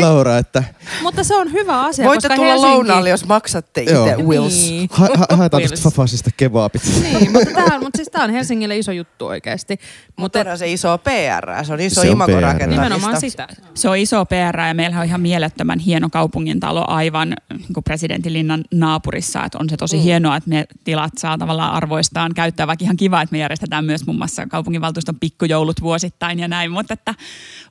Laura, 0.01 0.37
että... 0.37 0.63
Mutta 1.01 1.23
se 1.23 1.35
on 1.35 1.51
hyvä 1.51 1.81
asia, 1.81 2.05
Voitte 2.05 2.27
koska 2.27 2.35
tulla 2.35 2.49
Helsinki... 2.49 2.75
lounaalle, 2.75 3.09
jos 3.09 3.25
maksatte 3.25 3.81
itse 3.81 4.15
Wills. 4.27 4.53
Niin. 4.53 4.89
Ha- 4.91 5.07
ha- 5.17 5.35
haetaan 5.35 5.63
tästä 5.63 5.89
Fafasista 5.89 6.29
kebabit. 6.37 6.81
Niin, 7.01 7.31
mutta 7.31 7.53
tämä 7.53 7.79
mutta 7.79 7.97
siis 7.97 8.09
on 8.15 8.29
Helsingille 8.29 8.77
iso 8.77 8.91
juttu 8.91 9.25
oikeasti. 9.25 9.79
Mutta 10.15 10.39
on 10.51 10.57
se 10.57 10.71
iso 10.71 10.97
PR, 10.97 11.65
se 11.65 11.73
on 11.73 11.79
iso 11.79 12.01
se 12.01 12.07
imagorakentamista. 12.07 12.83
Nimenomaan 12.83 13.21
sitä. 13.21 13.47
Se 13.73 13.89
on 13.89 13.97
iso 13.97 14.25
PR 14.25 14.59
ja 14.67 14.73
meillähän 14.79 15.01
on 15.01 15.07
ihan 15.07 15.21
mielettömän 15.21 15.79
hieno 15.79 16.09
kaupungintalo 16.09 16.85
aivan 16.87 17.35
niin 17.49 17.83
presidentinlinnan 17.83 18.63
naapurissa. 18.73 19.43
Että 19.43 19.57
on 19.57 19.69
se 19.69 19.77
tosi 19.77 19.97
mm. 19.97 20.03
hienoa, 20.03 20.35
että 20.35 20.49
me 20.49 20.65
tilat 20.83 21.13
saa 21.17 21.37
tavallaan 21.37 21.73
arvoistaan 21.73 22.33
käyttää, 22.33 22.67
vaikka 22.67 22.83
ihan 22.83 22.97
kiva, 22.97 23.21
että 23.21 23.33
me 23.33 23.39
järjestetään 23.39 23.85
myös 23.85 24.05
muun 24.05 24.17
muassa 24.17 24.47
kaupunginvaltuuston 24.47 25.19
pikkujoulut 25.19 25.81
vuosittain 25.81 26.39
ja 26.39 26.47
näin, 26.47 26.71
mutta 26.71 26.93
että 26.93 27.15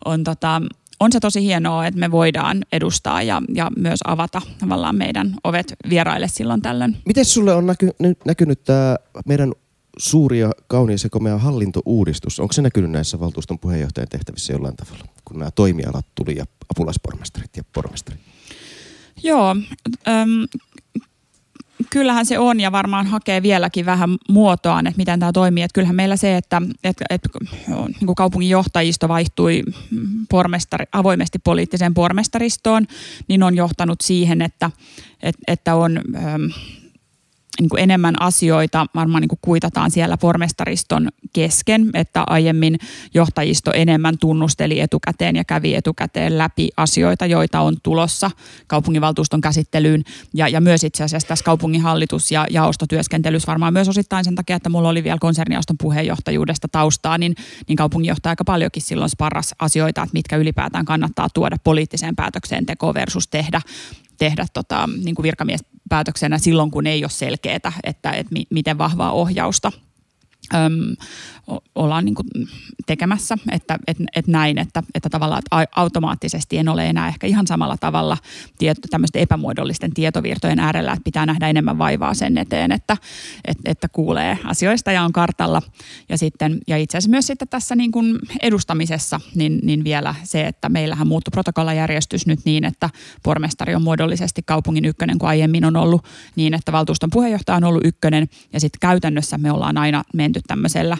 on 0.04 0.24
tota, 0.24 0.62
on 1.00 1.12
se 1.12 1.20
tosi 1.20 1.42
hienoa, 1.42 1.86
että 1.86 2.00
me 2.00 2.10
voidaan 2.10 2.64
edustaa 2.72 3.22
ja, 3.22 3.42
ja 3.54 3.70
myös 3.76 4.00
avata 4.04 4.40
tavallaan 4.58 4.96
meidän 4.96 5.34
ovet 5.44 5.74
vieraille 5.88 6.28
silloin 6.28 6.62
tällöin. 6.62 6.96
Miten 7.06 7.24
sulle 7.24 7.54
on 7.54 7.66
näky, 7.66 7.90
näkynyt 8.24 8.64
tämä 8.64 8.96
meidän 9.26 9.52
suuri 9.98 10.40
ja 10.40 10.52
kaunis 10.66 11.04
ja 11.04 11.10
komea 11.10 11.38
hallintouudistus? 11.38 12.40
Onko 12.40 12.52
se 12.52 12.62
näkynyt 12.62 12.90
näissä 12.90 13.20
valtuuston 13.20 13.58
puheenjohtajan 13.58 14.08
tehtävissä 14.08 14.52
jollain 14.52 14.76
tavalla, 14.76 15.04
kun 15.24 15.38
nämä 15.38 15.50
toimialat 15.50 16.06
tuli 16.14 16.36
ja 16.36 16.44
apulaispormestarit 16.70 17.56
ja 17.56 17.62
pormestarit? 17.72 18.20
Joo, 19.22 19.56
äm, 20.08 20.46
kyllähän 21.90 22.26
se 22.26 22.38
on 22.38 22.60
ja 22.60 22.72
varmaan 22.72 23.06
hakee 23.06 23.42
vieläkin 23.42 23.86
vähän 23.86 24.16
muotoaan, 24.28 24.86
että 24.86 24.98
miten 24.98 25.20
tämä 25.20 25.32
toimii. 25.32 25.62
Että 25.62 25.74
kyllähän 25.74 25.96
meillä 25.96 26.16
se, 26.16 26.36
että, 26.36 26.62
että, 26.84 27.04
että 27.10 27.28
niin 28.00 28.14
kaupungin 28.16 28.50
johtajisto 28.50 29.08
vaihtui 29.08 29.62
pormestari, 30.30 30.84
avoimesti 30.92 31.38
poliittiseen 31.38 31.94
pormestaristoon, 31.94 32.86
niin 33.28 33.42
on 33.42 33.56
johtanut 33.56 34.00
siihen, 34.00 34.42
että, 34.42 34.70
että, 35.22 35.42
että 35.46 35.74
on... 35.74 36.00
Ähm, 36.16 36.42
niin 37.60 37.68
kuin 37.68 37.82
enemmän 37.82 38.22
asioita 38.22 38.86
varmaan 38.94 39.20
niin 39.20 39.28
kuin 39.28 39.38
kuitataan 39.42 39.90
siellä 39.90 40.16
pormestariston 40.16 41.08
kesken, 41.32 41.90
että 41.94 42.24
aiemmin 42.26 42.78
johtajisto 43.14 43.70
enemmän 43.74 44.18
tunnusteli 44.18 44.80
etukäteen 44.80 45.36
ja 45.36 45.44
kävi 45.44 45.74
etukäteen 45.74 46.38
läpi 46.38 46.68
asioita, 46.76 47.26
joita 47.26 47.60
on 47.60 47.76
tulossa 47.82 48.30
kaupunginvaltuuston 48.66 49.40
käsittelyyn. 49.40 50.04
Ja, 50.34 50.48
ja 50.48 50.60
myös 50.60 50.84
itse 50.84 51.04
asiassa 51.04 51.28
tässä 51.28 51.44
kaupunginhallitus- 51.44 52.30
ja 52.30 52.46
jaostotyöskentelyssä 52.50 53.46
varmaan 53.46 53.72
myös 53.72 53.88
osittain 53.88 54.24
sen 54.24 54.34
takia, 54.34 54.56
että 54.56 54.68
mulla 54.68 54.88
oli 54.88 55.04
vielä 55.04 55.18
konsernijaoston 55.20 55.78
puheenjohtajuudesta 55.78 56.68
taustaa, 56.68 57.18
niin, 57.18 57.34
niin 57.68 57.76
kaupunginjohtaja 57.76 58.30
aika 58.30 58.44
paljonkin 58.44 58.82
silloin 58.82 59.10
sparras 59.10 59.54
asioita, 59.58 60.02
että 60.02 60.14
mitkä 60.14 60.36
ylipäätään 60.36 60.84
kannattaa 60.84 61.28
tuoda 61.34 61.56
poliittiseen 61.64 62.16
päätöksentekoon 62.16 62.94
versus 62.94 63.28
tehdä 63.28 63.60
tehdä 64.18 64.46
tota, 64.52 64.88
niin 65.04 65.14
kuin 65.14 65.24
virkamiespäätöksenä 65.88 66.38
silloin, 66.38 66.70
kun 66.70 66.86
ei 66.86 67.04
ole 67.04 67.10
selkeää, 67.10 67.56
että, 67.84 68.10
että 68.10 68.34
miten 68.50 68.78
vahvaa 68.78 69.12
ohjausta 69.12 69.72
Öm, 70.54 70.96
ollaan 71.74 72.04
niin 72.04 72.14
kuin 72.14 72.26
tekemässä, 72.86 73.38
että, 73.52 73.78
että, 73.86 74.04
että 74.16 74.30
näin, 74.30 74.58
että, 74.58 74.82
että 74.94 75.08
tavallaan 75.08 75.38
että 75.38 75.72
automaattisesti 75.76 76.58
en 76.58 76.68
ole 76.68 76.86
enää 76.86 77.08
ehkä 77.08 77.26
ihan 77.26 77.46
samalla 77.46 77.76
tavalla 77.76 78.16
tieto, 78.58 78.80
tämmöisten 78.90 79.22
epämuodollisten 79.22 79.94
tietovirtojen 79.94 80.58
äärellä, 80.58 80.92
että 80.92 81.04
pitää 81.04 81.26
nähdä 81.26 81.48
enemmän 81.48 81.78
vaivaa 81.78 82.14
sen 82.14 82.38
eteen, 82.38 82.72
että, 82.72 82.96
että, 83.44 83.62
että 83.64 83.88
kuulee 83.88 84.38
asioista 84.44 84.92
ja 84.92 85.02
on 85.02 85.12
kartalla. 85.12 85.62
Ja, 86.08 86.18
sitten, 86.18 86.58
ja 86.66 86.76
itse 86.76 86.98
asiassa 86.98 87.10
myös 87.10 87.26
sitten 87.26 87.48
tässä 87.48 87.76
niin 87.76 87.92
kuin 87.92 88.18
edustamisessa, 88.42 89.20
niin, 89.34 89.60
niin 89.62 89.84
vielä 89.84 90.14
se, 90.24 90.46
että 90.46 90.68
meillähän 90.68 91.08
muuttui 91.08 91.30
protokollajärjestys 91.30 92.26
nyt 92.26 92.40
niin, 92.44 92.64
että 92.64 92.90
pormestari 93.22 93.74
on 93.74 93.82
muodollisesti 93.82 94.42
kaupungin 94.42 94.84
ykkönen, 94.84 95.18
kun 95.18 95.28
aiemmin 95.28 95.64
on 95.64 95.76
ollut 95.76 96.04
niin, 96.36 96.54
että 96.54 96.72
valtuuston 96.72 97.10
puheenjohtaja 97.10 97.56
on 97.56 97.64
ollut 97.64 97.86
ykkönen, 97.86 98.28
ja 98.52 98.60
sitten 98.60 98.80
käytännössä 98.80 99.38
me 99.38 99.52
ollaan 99.52 99.78
aina 99.78 100.04
menty 100.14 100.37
tämmöisellä 100.46 100.96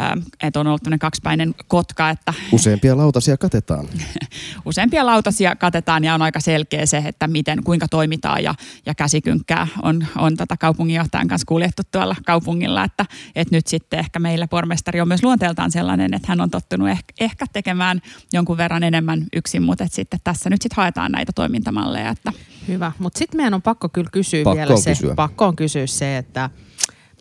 Ähm, 0.00 0.18
että 0.42 0.60
on 0.60 0.66
ollut 0.66 0.82
tämmöinen 0.82 0.98
kaksipäinen 0.98 1.54
kotka. 1.68 2.10
Että 2.10 2.34
Useampia 2.52 2.96
lautasia 2.96 3.36
katetaan. 3.36 3.88
Useampia 4.66 5.06
lautasia 5.06 5.56
katetaan 5.56 6.04
ja 6.04 6.14
on 6.14 6.22
aika 6.22 6.40
selkeä 6.40 6.86
se, 6.86 7.02
että 7.06 7.28
miten, 7.28 7.64
kuinka 7.64 7.88
toimitaan 7.88 8.42
ja, 8.42 8.54
ja 8.86 8.94
käsikynkkää 8.94 9.68
on, 9.82 10.06
on 10.18 10.36
tota 10.36 10.56
kaupunginjohtajan 10.56 11.28
kanssa 11.28 11.44
kuljettu 11.48 11.82
tuolla 11.90 12.16
kaupungilla, 12.26 12.84
että, 12.84 13.06
että 13.36 13.56
nyt 13.56 13.66
sitten 13.66 13.98
ehkä 13.98 14.18
meillä 14.18 14.48
pormestari 14.48 15.00
on 15.00 15.08
myös 15.08 15.22
luonteeltaan 15.22 15.70
sellainen, 15.70 16.14
että 16.14 16.28
hän 16.28 16.40
on 16.40 16.50
tottunut 16.50 16.88
ehkä, 16.88 17.14
ehkä 17.20 17.46
tekemään 17.52 18.02
jonkun 18.32 18.56
verran 18.56 18.82
enemmän 18.82 19.26
yksin, 19.32 19.62
mutta 19.62 19.84
että 19.84 19.96
sitten 19.96 20.20
tässä 20.24 20.50
nyt 20.50 20.62
sitten 20.62 20.76
haetaan 20.76 21.12
näitä 21.12 21.32
toimintamalleja. 21.34 22.08
Että. 22.08 22.32
Hyvä, 22.68 22.92
mutta 22.98 23.18
sitten 23.18 23.38
meidän 23.38 23.54
on 23.54 23.62
pakko 23.62 23.88
kyllä 23.88 24.10
kysyä 24.12 24.44
pakko 24.44 24.56
vielä 24.56 24.76
se, 24.76 24.90
kysyä. 24.90 25.14
pakko 25.14 25.46
on 25.46 25.56
kysyä 25.56 25.86
se, 25.86 26.16
että 26.16 26.50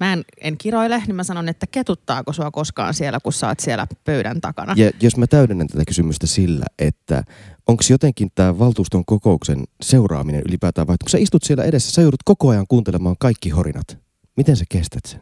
mä 0.01 0.13
en, 0.13 0.25
en 0.41 0.57
kiroile, 0.57 1.03
niin 1.07 1.15
mä 1.15 1.23
sanon, 1.23 1.49
että 1.49 1.67
ketuttaako 1.67 2.33
sua 2.33 2.51
koskaan 2.51 2.93
siellä, 2.93 3.19
kun 3.23 3.33
sä 3.33 3.47
oot 3.47 3.59
siellä 3.59 3.87
pöydän 4.03 4.41
takana. 4.41 4.73
Ja 4.77 4.91
jos 5.01 5.17
mä 5.17 5.27
täydennän 5.27 5.67
tätä 5.67 5.83
kysymystä 5.87 6.27
sillä, 6.27 6.65
että 6.79 7.23
onko 7.67 7.83
jotenkin 7.89 8.31
tämä 8.35 8.59
valtuuston 8.59 9.05
kokouksen 9.05 9.63
seuraaminen 9.81 10.41
ylipäätään, 10.47 10.87
vai 10.87 10.97
kun 11.03 11.09
sä 11.09 11.17
istut 11.17 11.43
siellä 11.43 11.63
edessä, 11.63 11.91
sä 11.91 12.01
joudut 12.01 12.23
koko 12.25 12.49
ajan 12.49 12.65
kuuntelemaan 12.67 13.15
kaikki 13.19 13.49
horinat. 13.49 13.97
Miten 14.37 14.57
sä 14.57 14.65
kestät 14.69 15.05
sen? 15.05 15.21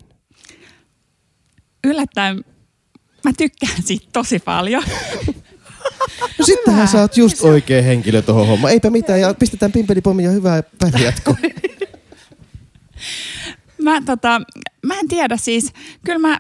Yllättäen 1.84 2.44
mä 3.24 3.32
tykkään 3.38 3.84
siitä 3.84 4.08
tosi 4.14 4.40
paljon. 4.40 4.84
No 6.40 6.46
sittenhän 6.46 6.88
sä 6.88 7.02
oot 7.02 7.18
just 7.18 7.42
oikea 7.42 7.82
henkilö 7.82 8.22
tuohon 8.22 8.48
hommaan. 8.48 8.74
Eipä 8.74 8.90
mitään, 8.90 9.22
ja 9.22 9.34
pistetään 9.34 9.72
pimpelipommi 9.72 10.24
ja 10.24 10.32
hyvää 10.32 10.64
päivän 10.80 11.02
jatkoa. 11.02 11.36
Mä, 13.84 14.02
tota, 14.06 14.42
mä 14.86 15.00
en 15.00 15.08
tiedä 15.08 15.38
siis, 15.38 15.74
kyllä 16.06 16.20
mä, 16.20 16.40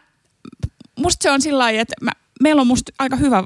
musta 0.99 1.23
se 1.23 1.32
on 1.32 1.41
sillä 1.41 1.58
lailla, 1.58 1.82
että 1.82 1.95
mä, 2.02 2.12
meillä 2.43 2.62
on 2.62 2.67
musta 2.67 2.91
aika 2.99 3.15
hyvä 3.15 3.43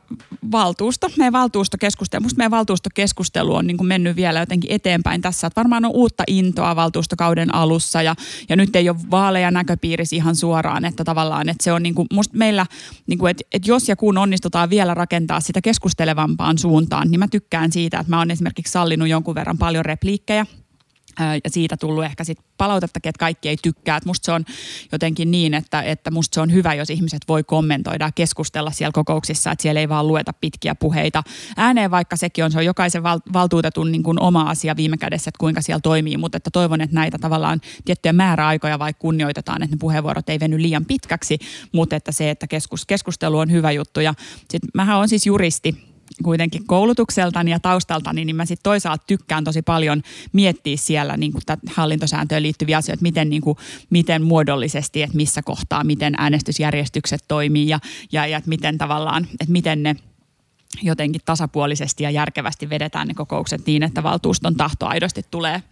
valtuusto, 0.52 1.10
meidän 1.18 1.34
valtuustokeskustelu, 1.34 2.24
musta 2.24 2.38
meidän 2.38 2.52
valtuustokeskustelu 2.52 3.56
on 3.56 3.68
niin 3.68 3.78
kuin 3.78 3.88
mennyt 3.88 4.16
vielä 4.16 4.40
jotenkin 4.40 4.72
eteenpäin 4.72 5.22
tässä, 5.22 5.48
että 5.48 5.60
varmaan 5.60 5.86
on 5.86 5.92
uutta 5.92 6.24
intoa 6.28 6.76
valtuustokauden 6.76 7.56
alussa 7.56 8.02
ja, 8.02 8.16
ja 8.50 8.56
nyt 8.56 8.76
ei 8.76 8.90
ole 8.90 8.98
vaaleja 9.12 9.52
näköpiirissä 9.52 10.16
ihan 10.16 10.36
suoraan, 10.36 10.86
että 10.86 11.04
tavallaan, 11.04 11.50
että 11.50 11.64
se 11.64 11.74
on 11.74 11.84
niin 11.84 11.96
kuin, 11.96 12.08
musta 12.14 12.38
meillä, 12.38 12.66
niin 13.08 13.20
kuin, 13.20 13.32
että, 13.32 13.44
että 13.54 13.72
jos 13.72 13.90
ja 13.90 13.96
kun 13.96 14.18
onnistutaan 14.18 14.70
vielä 14.70 14.94
rakentaa 14.94 15.40
sitä 15.40 15.62
keskustelevampaan 15.62 16.58
suuntaan, 16.58 17.12
niin 17.12 17.20
mä 17.20 17.28
tykkään 17.28 17.72
siitä, 17.72 18.00
että 18.00 18.10
mä 18.10 18.20
oon 18.20 18.32
esimerkiksi 18.32 18.72
sallinut 18.72 19.08
jonkun 19.08 19.36
verran 19.36 19.58
paljon 19.58 19.86
repliikkejä 19.86 20.46
ja 21.20 21.50
siitä 21.50 21.78
tullut 21.78 22.04
ehkä 22.04 22.24
sit 22.24 22.40
palautettakin, 22.58 23.10
että 23.10 23.20
kaikki 23.20 23.50
ei 23.50 23.58
tykkää. 23.62 23.98
Et 23.98 24.06
musta 24.06 24.26
se 24.26 24.32
on 24.32 24.46
jotenkin 24.92 25.32
niin, 25.32 25.54
että, 25.54 25.82
että 25.82 26.12
musta 26.12 26.36
se 26.36 26.42
on 26.42 26.54
hyvä, 26.54 26.74
jos 26.74 26.90
ihmiset 26.90 27.22
voi 27.28 27.44
kommentoida 27.44 28.06
ja 28.06 28.12
keskustella 28.12 28.72
siellä 28.72 28.92
kokouksissa, 28.92 29.52
että 29.52 29.62
siellä 29.62 29.80
ei 29.80 29.90
vaan 29.90 30.08
lueta 30.08 30.34
pitkiä 30.34 30.76
puheita 30.76 31.24
ääneen, 31.58 31.92
vaikka 31.92 32.16
sekin 32.16 32.46
on, 32.46 32.52
se 32.52 32.58
on 32.58 32.66
jokaisen 32.66 33.04
val, 33.04 33.20
valtuutetun 33.34 33.92
niin 33.92 34.04
kuin 34.04 34.20
oma 34.20 34.42
asia 34.42 34.76
viime 34.76 34.98
kädessä, 34.98 35.30
että 35.30 35.40
kuinka 35.40 35.62
siellä 35.62 35.82
toimii, 35.82 36.18
mutta 36.18 36.38
että 36.38 36.50
toivon, 36.52 36.82
että 36.82 36.96
näitä 36.96 37.18
tavallaan 37.18 37.62
tiettyjä 37.86 38.14
määräaikoja 38.14 38.80
vaikka 38.80 39.02
kunnioitetaan, 39.02 39.64
että 39.64 39.76
ne 39.76 39.80
puheenvuorot 39.80 40.30
ei 40.30 40.40
veny 40.40 40.62
liian 40.62 40.86
pitkäksi, 40.86 41.38
mutta 41.72 41.96
että 41.96 42.12
se, 42.12 42.30
että 42.30 42.48
keskus, 42.48 42.86
keskustelu 42.86 43.38
on 43.38 43.52
hyvä 43.52 43.72
juttu. 43.72 44.00
Ja 44.00 44.14
sit 44.50 44.62
mähän 44.74 44.98
on 44.98 45.10
siis 45.10 45.26
juristi, 45.26 45.93
kuitenkin 46.24 46.68
koulutukseltani 46.68 47.52
ja 47.52 47.60
taustaltani, 47.60 48.26
niin 48.26 48.36
mä 48.36 48.46
sitten 48.46 48.64
toisaalta 48.64 49.04
tykkään 49.08 49.44
tosi 49.44 49.62
paljon 49.62 50.02
miettiä 50.34 50.78
siellä 50.78 51.18
niin 51.18 51.32
kuin 51.32 51.42
hallintosääntöön 51.68 52.44
liittyviä 52.44 52.78
asioita, 52.78 53.02
miten, 53.02 53.30
niin 53.30 53.42
kuin, 53.42 53.58
miten 53.90 54.24
muodollisesti, 54.24 55.02
että 55.02 55.18
missä 55.18 55.42
kohtaa, 55.42 55.84
miten 55.84 56.14
äänestysjärjestykset 56.18 57.24
toimii 57.28 57.68
ja, 57.68 57.80
ja, 58.12 58.28
ja 58.28 58.38
että 58.38 58.50
miten 58.50 58.78
tavallaan, 58.78 59.28
että 59.32 59.52
miten 59.52 59.84
ne 59.84 59.96
jotenkin 60.82 61.22
tasapuolisesti 61.26 62.04
ja 62.04 62.10
järkevästi 62.10 62.70
vedetään 62.70 63.08
ne 63.08 63.14
kokoukset 63.14 63.66
niin, 63.66 63.84
että 63.84 64.04
valtuuston 64.04 64.56
tahto 64.56 64.86
aidosti 64.86 65.22
tulee 65.32 65.64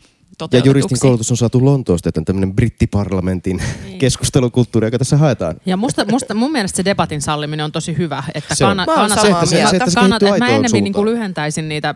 ja 0.52 0.60
juristin 0.60 1.00
koulutus 1.00 1.32
on 1.32 1.38
saatu 1.38 1.66
Lontoosta, 1.66 2.10
että 2.10 2.22
tämmöinen 2.26 2.54
brittiparlamentin 2.54 3.62
niin. 3.84 4.00
keskustelukulttuuri, 4.00 4.88
joka 4.88 4.98
tässä 4.98 5.18
haetaan. 5.18 5.56
Ja 5.66 5.78
musta, 5.78 6.06
musta, 6.06 6.34
mun 6.34 6.52
mielestä 6.52 6.78
se 6.78 6.86
debatin 6.86 7.22
salliminen 7.22 7.64
on 7.64 7.72
tosi 7.72 7.98
hyvä. 7.98 8.24
Että 8.34 8.56
se 8.56 8.66
on. 8.66 8.70
Kannat, 8.70 8.96
kannat, 8.96 9.20
se, 9.20 9.28
että 9.28 9.46
se, 9.46 9.68
se, 9.70 9.78
että 9.78 9.90
se 9.90 10.00
kannat, 10.00 10.24
että 10.24 10.38
mä 10.38 10.48
enemmän 10.48 10.84
niin 10.84 10.94
kuin 10.94 11.06
lyhentäisin 11.06 11.70
niitä 11.70 11.96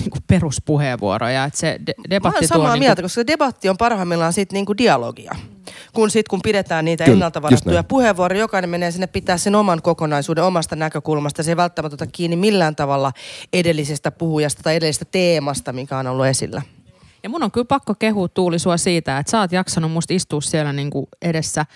niin 0.00 0.10
kuin 0.10 0.22
peruspuheenvuoroja. 0.26 1.44
Että 1.44 1.58
se 1.58 1.80
de- 1.86 1.94
debatti 2.10 2.40
mä 2.40 2.46
samaa 2.46 2.72
niin 2.72 2.82
mieltä, 2.82 3.02
koska 3.02 3.14
se 3.14 3.26
debatti 3.26 3.68
on 3.68 3.76
parhaimmillaan 3.76 4.32
sit 4.32 4.52
niin 4.52 4.66
kuin 4.66 4.78
dialogia. 4.78 5.34
Kun 5.92 6.10
sit 6.10 6.28
kun 6.28 6.40
pidetään 6.42 6.84
niitä 6.84 7.04
Kyllä, 7.04 7.14
ennalta 7.14 7.42
varattuja 7.42 7.82
puheenvuoroja, 7.82 8.40
jokainen 8.40 8.70
menee 8.70 8.90
sinne 8.90 9.06
pitää 9.06 9.38
sen 9.38 9.54
oman 9.54 9.82
kokonaisuuden 9.82 10.44
omasta 10.44 10.76
näkökulmasta. 10.76 11.42
Se 11.42 11.50
ei 11.50 11.56
välttämättä 11.56 11.94
ota 11.94 12.06
kiinni 12.06 12.36
millään 12.36 12.76
tavalla 12.76 13.12
edellisestä 13.52 14.10
puhujasta 14.10 14.62
tai 14.62 14.76
edellisestä 14.76 15.04
teemasta, 15.04 15.72
mikä 15.72 15.98
on 15.98 16.06
ollut 16.06 16.26
esillä. 16.26 16.62
Ja 17.22 17.28
mun 17.28 17.42
on 17.42 17.50
kyllä 17.50 17.64
pakko 17.64 17.94
kehua 17.94 18.28
Tuuli 18.28 18.58
sua 18.58 18.76
siitä, 18.76 19.18
että 19.18 19.30
sä 19.30 19.40
oot 19.40 19.52
jaksanut 19.52 19.92
musta 19.92 20.14
istua 20.14 20.40
siellä 20.40 20.72
niinku 20.72 21.08
edessä 21.22 21.66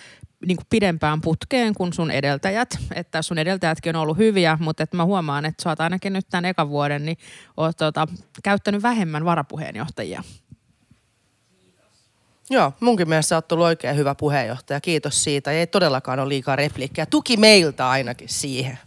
niinku 0.47 0.63
pidempään 0.71 1.21
putkeen 1.21 1.75
kuin 1.75 1.93
sun 1.93 2.11
edeltäjät. 2.11 2.79
Että 2.95 3.23
sun 3.23 3.39
edeltäjätkin 3.39 3.97
on 3.97 4.03
ollut 4.03 4.19
hyviä, 4.19 4.59
mutta 4.61 4.83
että 4.83 4.97
mä 4.97 5.05
huomaan, 5.05 5.45
että 5.45 5.63
sä 5.63 5.71
oot 5.71 5.81
ainakin 5.81 6.13
nyt 6.13 6.27
tämän 6.31 6.45
ekan 6.45 6.69
vuoden, 6.69 7.05
niin 7.05 7.17
oot 7.57 7.77
tota, 7.77 8.09
käyttänyt 8.43 8.83
vähemmän 8.83 9.25
varapuheenjohtajia. 9.25 10.23
Joo, 12.51 12.73
munkin 12.81 13.09
mielestä 13.09 13.35
oot 13.35 13.49
tullut 13.49 13.67
oikein 13.67 13.97
hyvä 13.97 14.15
puheenjohtaja. 14.15 14.81
Kiitos 14.81 15.25
siitä. 15.25 15.51
Ei 15.51 15.67
todellakaan 15.67 16.21
ole 16.21 16.29
liikaa 16.29 16.57
repliikkejä. 16.57 17.07
Tuki 17.07 17.37
meiltä 17.37 17.91
ainakin 17.91 18.29
siihen. 18.29 18.79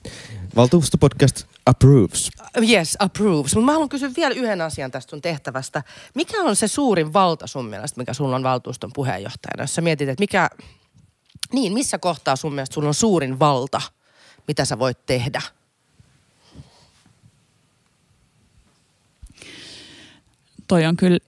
Valtuustopodcast 0.55 1.54
approves. 1.65 2.29
Yes, 2.69 2.95
approves. 2.99 3.55
Mutta 3.55 3.65
mä 3.65 3.71
haluan 3.71 3.89
kysyä 3.89 4.09
vielä 4.15 4.35
yhden 4.35 4.61
asian 4.61 4.91
tästä 4.91 5.09
sun 5.09 5.21
tehtävästä. 5.21 5.83
Mikä 6.13 6.41
on 6.41 6.55
se 6.55 6.67
suurin 6.67 7.13
valta 7.13 7.47
sun 7.47 7.65
mielestä, 7.65 8.01
mikä 8.01 8.13
sulla 8.13 8.35
on 8.35 8.43
valtuuston 8.43 8.91
puheenjohtajana? 8.93 9.63
Jos 9.63 9.75
sä 9.75 9.81
mietit, 9.81 10.09
että 10.09 10.21
mikä, 10.21 10.49
niin 11.53 11.73
missä 11.73 11.97
kohtaa 11.97 12.35
sun 12.35 12.53
mielestä 12.53 12.73
sulla 12.73 12.87
on 12.87 12.93
suurin 12.93 13.39
valta, 13.39 13.81
mitä 14.47 14.65
sä 14.65 14.79
voit 14.79 15.05
tehdä? 15.05 15.41
Toi 20.67 20.85
on 20.85 20.97
kyllä 20.97 21.19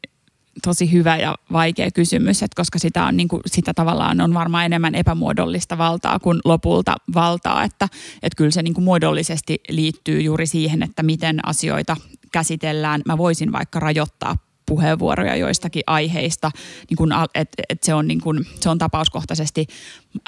tosi 0.63 0.91
hyvä 0.91 1.17
ja 1.17 1.35
vaikea 1.51 1.91
kysymys, 1.91 2.43
että 2.43 2.55
koska 2.55 2.79
sitä, 2.79 3.05
on, 3.05 3.17
niin 3.17 3.27
kuin, 3.27 3.41
sitä 3.45 3.73
tavallaan 3.73 4.21
on 4.21 4.33
varmaan 4.33 4.65
enemmän 4.65 4.95
epämuodollista 4.95 5.77
valtaa 5.77 6.19
kuin 6.19 6.39
lopulta 6.45 6.95
valtaa, 7.13 7.63
että, 7.63 7.87
että 8.23 8.37
kyllä 8.37 8.51
se 8.51 8.63
niin 8.63 8.73
kuin 8.73 8.85
muodollisesti 8.85 9.61
liittyy 9.69 10.21
juuri 10.21 10.47
siihen, 10.47 10.83
että 10.83 11.03
miten 11.03 11.47
asioita 11.47 11.97
käsitellään. 12.31 13.01
Mä 13.05 13.17
voisin 13.17 13.51
vaikka 13.51 13.79
rajoittaa 13.79 14.37
puheenvuoroja 14.67 15.35
joistakin 15.35 15.83
aiheista, 15.87 16.51
niin 16.89 16.97
kun, 16.97 17.13
et, 17.35 17.83
se, 17.83 17.93
on, 17.93 18.07
niin 18.07 18.21
kun, 18.21 18.45
se 18.59 18.69
on 18.69 18.77
tapauskohtaisesti 18.77 19.67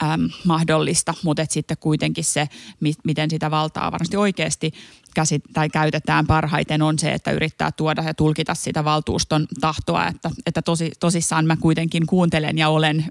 äm, 0.03 0.29
mahdollista, 0.45 1.13
mutta 1.23 1.45
sitten 1.49 1.77
kuitenkin 1.79 2.23
se, 2.23 2.49
mi, 2.79 2.93
miten 3.03 3.29
sitä 3.29 3.51
valtaa 3.51 3.91
varmasti 3.91 4.17
oikeasti 4.17 4.71
käsit, 5.15 5.43
tai 5.53 5.69
käytetään 5.69 6.27
parhaiten 6.27 6.81
on 6.81 6.99
se, 6.99 7.11
että 7.11 7.31
yrittää 7.31 7.71
tuoda 7.71 8.03
ja 8.03 8.13
tulkita 8.13 8.55
sitä 8.55 8.83
valtuuston 8.83 9.47
tahtoa, 9.61 10.07
että, 10.07 10.31
että 10.45 10.61
tosi, 10.61 10.91
tosissaan 10.99 11.45
mä 11.45 11.57
kuitenkin 11.57 12.07
kuuntelen 12.07 12.57
ja 12.57 12.69
olen 12.69 13.05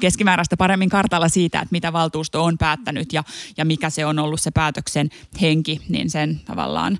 keskimääräistä 0.00 0.56
paremmin 0.56 0.88
kartalla 0.88 1.28
siitä, 1.28 1.58
että 1.58 1.72
mitä 1.72 1.92
valtuusto 1.92 2.44
on 2.44 2.58
päättänyt 2.58 3.12
ja, 3.12 3.24
ja 3.56 3.64
mikä 3.64 3.90
se 3.90 4.06
on 4.06 4.18
ollut 4.18 4.40
se 4.40 4.50
päätöksen 4.50 5.10
henki, 5.40 5.80
niin 5.88 6.10
sen 6.10 6.40
tavallaan 6.44 6.98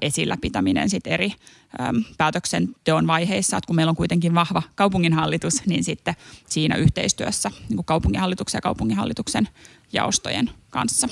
esillä 0.00 0.36
pitäminen 0.36 0.90
sitten 0.90 1.12
eri 1.12 1.32
päätöksenteon 2.18 3.06
vaiheissa, 3.06 3.56
että 3.56 3.66
kun 3.66 3.76
meillä 3.76 3.90
on 3.90 3.96
kuitenkin 3.96 4.34
vahva 4.34 4.62
kaupunginhallitus, 4.74 5.66
niin 5.66 5.84
sitten 5.84 6.14
siinä 6.48 6.76
yhteistyössä 6.76 7.50
niin 7.68 7.76
kuin 7.76 7.86
kaupunginhallituksen 7.86 8.58
ja 8.58 8.62
kaupunginhallituksen 8.62 9.48
jaostojen 9.92 10.50
kanssa. 10.70 11.08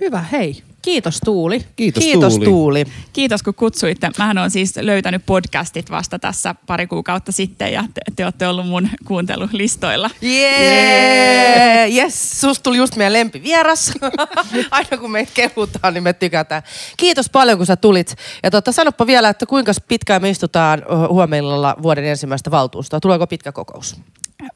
Hyvä, 0.00 0.24
hei. 0.32 0.62
Kiitos 0.82 1.20
Tuuli. 1.24 1.64
Kiitos, 1.76 2.04
Kiitos 2.04 2.32
Tuuli. 2.32 2.44
Tuuli. 2.44 2.84
Kiitos 3.12 3.42
kun 3.42 3.54
kutsuitte. 3.54 4.10
Mähän 4.18 4.38
on 4.38 4.50
siis 4.50 4.76
löytänyt 4.76 5.22
podcastit 5.26 5.90
vasta 5.90 6.18
tässä 6.18 6.54
pari 6.66 6.86
kuukautta 6.86 7.32
sitten 7.32 7.72
ja 7.72 7.84
te, 7.94 8.00
te 8.16 8.24
olette 8.24 8.48
ollut 8.48 8.66
mun 8.66 8.88
kuuntelulistoilla. 9.04 10.10
Jee! 10.20 11.88
Yes, 11.88 12.40
susta 12.40 12.62
tuli 12.62 12.76
just 12.76 12.96
meidän 12.96 13.12
lempivieras. 13.12 13.92
Aina 14.70 14.96
kun 15.00 15.10
meitä 15.10 15.32
kehutaan, 15.34 15.94
niin 15.94 16.04
me 16.04 16.12
tykätään. 16.12 16.62
Kiitos 16.96 17.30
paljon, 17.30 17.58
kun 17.58 17.66
sä 17.66 17.76
tulit. 17.76 18.16
Ja 18.42 18.50
totta, 18.50 18.72
sanoppa 18.72 19.06
vielä, 19.06 19.28
että 19.28 19.46
kuinka 19.46 19.72
pitkään 19.88 20.22
me 20.22 20.30
istutaan 20.30 20.82
huomenna 21.08 21.76
vuoden 21.82 22.04
ensimmäistä 22.04 22.50
valtuustoa. 22.50 23.00
Tuleeko 23.00 23.26
pitkä 23.26 23.52
kokous? 23.52 23.96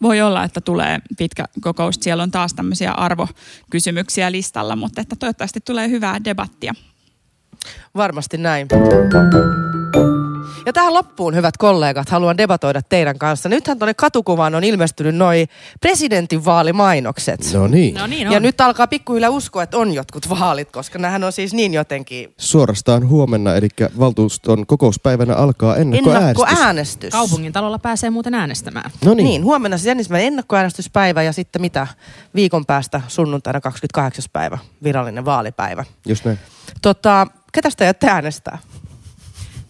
Voi 0.02 0.20
olla, 0.20 0.44
että 0.44 0.60
tulee 0.60 0.98
pitkä 1.18 1.44
kokous. 1.60 1.94
Siellä 2.00 2.22
on 2.22 2.30
taas 2.30 2.54
tämmöisiä 2.54 2.92
arvokysymyksiä 2.92 4.32
listalla, 4.32 4.76
mutta 4.76 5.00
että 5.00 5.16
toivottavasti 5.16 5.60
tulee 5.64 5.88
hyvää 5.88 6.24
debattia. 6.24 6.74
Varmasti 7.94 8.38
näin. 8.38 8.68
Ja 10.66 10.72
tähän 10.72 10.94
loppuun, 10.94 11.34
hyvät 11.34 11.56
kollegat, 11.56 12.08
haluan 12.08 12.38
debatoida 12.38 12.82
teidän 12.82 13.18
kanssa. 13.18 13.48
Nythän 13.48 13.78
tuonne 13.78 13.94
katukuvaan 13.94 14.54
on 14.54 14.64
ilmestynyt 14.64 15.14
noi 15.14 15.46
presidentinvaalimainokset. 15.80 17.40
No 17.54 17.66
niin. 17.66 17.94
No 17.94 18.06
niin 18.06 18.28
on. 18.28 18.34
Ja 18.34 18.40
nyt 18.40 18.60
alkaa 18.60 18.86
pikkuhiljaa 18.86 19.30
uskoa, 19.30 19.62
että 19.62 19.78
on 19.78 19.94
jotkut 19.94 20.30
vaalit, 20.30 20.70
koska 20.70 20.98
nämähän 20.98 21.24
on 21.24 21.32
siis 21.32 21.54
niin 21.54 21.74
jotenkin... 21.74 22.34
Suorastaan 22.36 23.08
huomenna, 23.08 23.54
eli 23.54 23.68
valtuuston 23.98 24.66
kokouspäivänä 24.66 25.34
alkaa 25.34 25.76
ennakkoäänestys. 25.76 26.44
Ennakkoäänestys. 26.44 27.12
Kaupungin 27.12 27.52
talolla 27.52 27.78
pääsee 27.78 28.10
muuten 28.10 28.34
äänestämään. 28.34 28.90
No 29.04 29.14
niin. 29.14 29.24
Niin, 29.24 29.44
huomenna 29.44 29.78
siis 29.78 29.86
ensimmäinen 29.86 30.26
ennakkoäänestyspäivä 30.26 31.22
ja 31.22 31.32
sitten 31.32 31.62
mitä 31.62 31.86
viikon 32.34 32.66
päästä 32.66 33.00
sunnuntaina 33.08 33.60
28. 33.60 34.24
päivä, 34.32 34.58
virallinen 34.82 35.24
vaalipäivä. 35.24 35.84
Just 36.06 36.24
näin. 36.24 36.38
Tota, 36.82 37.26
ketä 37.52 37.70
sitä 37.70 37.94
äänestää? 38.02 38.58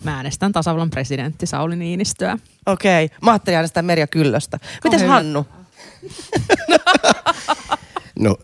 Mä 0.04 0.16
äänestän 0.16 0.52
tasavallan 0.52 0.90
presidentti 0.90 1.46
Sauli 1.46 1.76
Niinistöä. 1.76 2.38
Okei, 2.66 3.04
okay. 3.04 3.18
mä 3.22 3.30
ajattelin 3.30 3.56
äänestää 3.56 3.82
Merja 3.82 4.06
Kyllöstä. 4.06 4.58
Mites. 4.84 5.02
Hannu? 5.02 5.46
No 8.20 8.36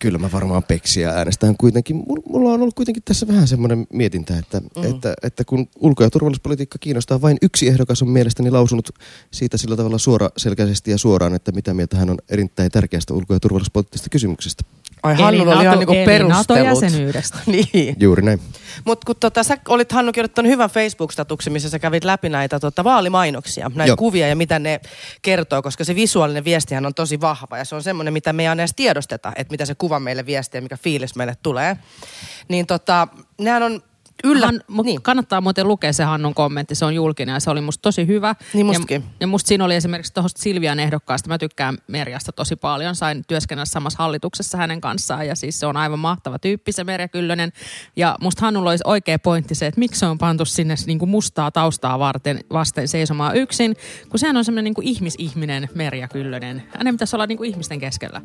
kyllä 0.00 0.18
mä 0.18 0.32
varmaan 0.32 0.62
peksiä 0.62 1.10
äänestän 1.10 1.56
kuitenkin. 1.56 1.96
Mulla 2.28 2.50
on 2.52 2.62
ollut 2.62 2.74
kuitenkin 2.74 3.02
tässä 3.02 3.28
vähän 3.28 3.48
semmoinen 3.48 3.86
mietintä, 3.92 4.38
että, 4.38 4.60
mm. 4.60 4.84
että, 4.84 5.14
että 5.22 5.44
kun 5.44 5.68
ulko- 5.80 6.02
ja 6.02 6.10
turvallisuuspolitiikka 6.10 6.78
kiinnostaa, 6.78 7.20
vain 7.20 7.36
yksi 7.42 7.68
ehdokas 7.68 8.02
on 8.02 8.08
mielestäni 8.08 8.50
lausunut 8.50 8.90
siitä 9.30 9.56
sillä 9.56 9.76
tavalla 9.76 9.98
suoraselkäisesti 9.98 10.90
ja 10.90 10.98
suoraan, 10.98 11.34
että 11.34 11.52
mitä 11.52 11.74
mieltä 11.74 11.96
hän 11.96 12.10
on 12.10 12.18
erittäin 12.28 12.70
tärkeästä 12.70 13.14
ulko- 13.14 13.34
ja 13.34 13.40
turvallisuuspoliittisesta 13.40 14.10
kysymyksestä. 14.10 14.64
Ai 15.04 15.14
Hannulla 15.14 15.54
oli 15.54 15.62
ihan 15.62 15.78
niinku 15.78 15.94
perustelut. 16.04 16.58
NATO-jäsenyydestä. 16.58 17.38
niin. 17.72 17.96
Juuri 18.00 18.22
näin. 18.22 18.40
Mutta 18.84 19.06
kun 19.06 19.16
tota, 19.20 19.42
sä 19.42 19.58
olit 19.68 19.92
Hannu 19.92 20.12
kirjoittanut 20.12 20.52
hyvän 20.52 20.70
Facebook-statuksen, 20.70 21.52
missä 21.52 21.70
sä 21.70 21.78
kävit 21.78 22.04
läpi 22.04 22.28
näitä 22.28 22.60
tota, 22.60 22.84
vaalimainoksia, 22.84 23.70
näitä 23.74 23.90
Joo. 23.90 23.96
kuvia 23.96 24.28
ja 24.28 24.36
mitä 24.36 24.58
ne 24.58 24.80
kertoo, 25.22 25.62
koska 25.62 25.84
se 25.84 25.94
visuaalinen 25.94 26.44
viestihän 26.44 26.86
on 26.86 26.94
tosi 26.94 27.20
vahva 27.20 27.58
ja 27.58 27.64
se 27.64 27.74
on 27.74 27.82
semmoinen, 27.82 28.12
mitä 28.12 28.32
me 28.32 28.42
ei 28.42 28.46
aina 28.46 28.62
edes 28.62 28.74
tiedosteta, 28.76 29.32
että 29.36 29.52
mitä 29.52 29.66
se 29.66 29.74
kuva 29.74 30.00
meille 30.00 30.26
viestii 30.26 30.58
ja 30.58 30.62
mikä 30.62 30.76
fiilis 30.76 31.16
meille 31.16 31.36
tulee. 31.42 31.76
Niin 32.48 32.66
tota, 32.66 33.08
nehän 33.38 33.62
on 33.62 33.82
yllä... 34.24 34.46
Han, 34.46 34.60
mut 34.68 34.86
niin. 34.86 35.02
Kannattaa 35.02 35.40
muuten 35.40 35.68
lukea 35.68 35.92
se 35.92 36.04
Hannun 36.04 36.34
kommentti, 36.34 36.74
se 36.74 36.84
on 36.84 36.94
julkinen 36.94 37.32
ja 37.32 37.40
se 37.40 37.50
oli 37.50 37.60
musta 37.60 37.82
tosi 37.82 38.06
hyvä. 38.06 38.34
Niin 38.54 38.66
mustakin. 38.66 39.02
Ja, 39.02 39.10
ja 39.20 39.26
musta 39.26 39.48
siinä 39.48 39.64
oli 39.64 39.74
esimerkiksi 39.74 40.14
tuosta 40.14 40.42
Silvian 40.42 40.80
ehdokkaasta, 40.80 41.28
mä 41.28 41.38
tykkään 41.38 41.78
Merjasta 41.86 42.32
tosi 42.32 42.56
paljon, 42.56 42.94
sain 42.94 43.24
työskennellä 43.28 43.64
samassa 43.64 44.02
hallituksessa 44.02 44.58
hänen 44.58 44.80
kanssaan 44.80 45.26
ja 45.26 45.34
siis 45.34 45.60
se 45.60 45.66
on 45.66 45.76
aivan 45.76 45.98
mahtava 45.98 46.38
tyyppi 46.38 46.72
se 46.72 46.84
Merja 46.84 47.08
Kyllönen. 47.08 47.52
Ja 47.96 48.16
musta 48.20 48.40
Hannulla 48.40 48.70
olisi 48.70 48.84
oikea 48.86 49.18
pointti 49.18 49.54
se, 49.54 49.66
että 49.66 49.78
miksi 49.78 50.00
se 50.00 50.06
on 50.06 50.18
pantu 50.18 50.44
sinne 50.44 50.74
niin 50.86 50.98
kuin 50.98 51.08
mustaa 51.08 51.50
taustaa 51.50 51.98
varten, 51.98 52.40
vasten 52.52 52.88
seisomaan 52.88 53.36
yksin, 53.36 53.76
kun 54.08 54.18
sehän 54.18 54.36
on 54.36 54.44
semmoinen 54.44 54.64
niin 54.64 54.88
ihmisihminen 54.88 55.68
Merja 55.74 56.08
Kyllönen. 56.08 56.62
Hänen 56.78 56.94
pitäisi 56.94 57.16
olla 57.16 57.26
niin 57.26 57.38
kuin 57.38 57.50
ihmisten 57.50 57.80
keskellä. 57.80 58.22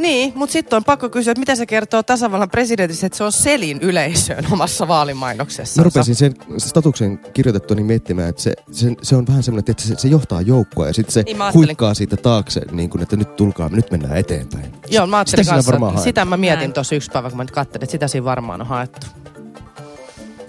Niin, 0.00 0.32
mutta 0.34 0.52
sitten 0.52 0.76
on 0.76 0.84
pakko 0.84 1.08
kysyä, 1.08 1.30
että 1.30 1.40
mitä 1.40 1.54
se 1.54 1.66
kertoo 1.66 2.02
tasavallan 2.02 2.50
presidentistä, 2.50 3.06
että 3.06 3.18
se 3.18 3.24
on 3.24 3.32
selin 3.32 3.78
yleisöön 3.80 4.46
omassa 4.52 4.88
vaalimainoksessa. 4.88 5.80
Mä 5.80 5.84
rupesin 5.84 6.14
sen 6.14 6.34
statuksen 6.58 7.18
kirjoitettua 7.32 7.74
niin 7.74 7.86
miettimään, 7.86 8.28
että 8.28 8.42
se, 8.42 8.52
se, 8.70 8.94
se 9.02 9.16
on 9.16 9.26
vähän 9.26 9.42
semmoinen, 9.42 9.70
että 9.70 9.82
se, 9.82 9.94
se 9.96 10.08
johtaa 10.08 10.40
joukkoa 10.40 10.86
ja 10.86 10.94
sitten 10.94 11.12
se 11.12 11.22
Niin 11.22 11.36
huikkaa 11.54 11.94
siitä 11.94 12.16
taakse, 12.16 12.60
niin 12.72 12.90
kuin, 12.90 13.02
että 13.02 13.16
nyt 13.16 13.36
tulkaa, 13.36 13.68
nyt 13.68 13.90
mennään 13.90 14.16
eteenpäin. 14.16 14.72
Joo, 14.90 15.06
mä 15.06 15.16
ajattelin 15.16 15.44
Sitä 15.44 15.54
kanssa, 15.54 15.72
varmaan 15.72 15.98
sitä 15.98 16.24
mä 16.24 16.36
mietin 16.36 16.72
tuossa 16.72 16.94
yksi 16.94 17.10
päivä, 17.12 17.28
kun 17.28 17.36
mä 17.36 17.44
nyt 17.44 17.50
katselin, 17.50 17.84
että 17.84 17.92
sitä 17.92 18.08
siinä 18.08 18.24
varmaan 18.24 18.60
on 18.60 18.66
haettu. 18.66 19.06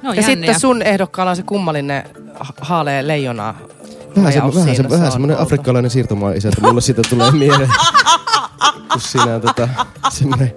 No, 0.02 0.14
Ja 0.14 0.24
sitten 0.24 0.60
sun 0.60 0.82
ehdokkaalla 0.82 1.30
on 1.30 1.36
se 1.36 1.44
kummallinen 1.44 2.04
ha- 2.40 2.54
haalea 2.62 3.08
leijona 3.08 3.56
Vähän, 4.16 4.34
se, 4.34 4.40
vähän, 4.56 4.76
se, 4.76 4.90
vähän 4.90 5.12
semmoinen 5.12 5.40
afrikkalainen 5.40 5.92
siirtomaa 5.92 6.34
isä, 6.34 6.50
että 6.50 6.62
mulle 6.62 6.82
siitä 6.82 7.02
tulee 7.10 7.32
mieleen. 7.32 7.70
kun 8.92 9.02
siinä 9.02 9.40
tota, 9.40 9.64
on 9.64 9.70
tota, 9.94 10.10
semmoinen 10.10 10.54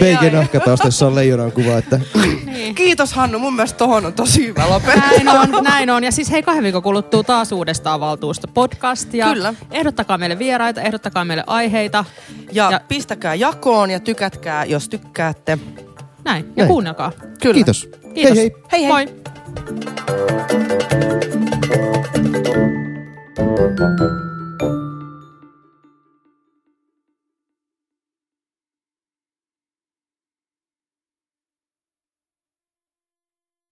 bacon-nahkatausta, 0.00 0.86
jossa 0.86 1.06
on 1.06 1.14
leijonan 1.14 1.52
kuva. 1.52 1.78
Että... 1.78 2.00
Niin. 2.46 2.74
Kiitos 2.74 3.12
Hannu, 3.12 3.38
mun 3.38 3.54
mielestä 3.56 3.78
tohon 3.78 4.06
on 4.06 4.12
tosi 4.12 4.46
hyvä 4.46 4.68
lopettaa. 4.68 5.10
Näin 5.10 5.28
on, 5.28 5.64
näin 5.64 5.90
on. 5.90 6.04
Ja 6.04 6.12
siis 6.12 6.30
hei 6.30 6.42
kahden 6.42 6.64
viikon 6.64 6.82
kuluttuu 6.82 7.24
taas 7.24 7.52
uudestaan 7.52 8.00
valtuusta 8.00 8.48
podcastia. 8.48 9.26
Kyllä. 9.26 9.54
Ehdottakaa 9.70 10.18
meille 10.18 10.38
vieraita, 10.38 10.80
ehdottakaa 10.80 11.24
meille 11.24 11.44
aiheita. 11.46 12.04
Ja, 12.52 12.70
ja 12.70 12.80
pistäkää 12.88 13.34
jakoon 13.34 13.90
ja 13.90 14.00
tykätkää, 14.00 14.64
jos 14.64 14.88
tykkäätte. 14.88 15.58
Näin, 16.24 16.44
ja 16.44 16.52
Näin. 16.56 16.68
kuunnelkaa. 16.68 17.12
Kyllä. 17.42 17.54
Kiitos. 17.54 17.88
Kiitos. 18.14 18.36
Hei 18.36 18.36
hei. 18.36 18.52
Hei 18.72 18.82
hei. 18.82 18.88
Moi. 18.88 19.06
Thank 23.76 24.00
you. 24.00 24.33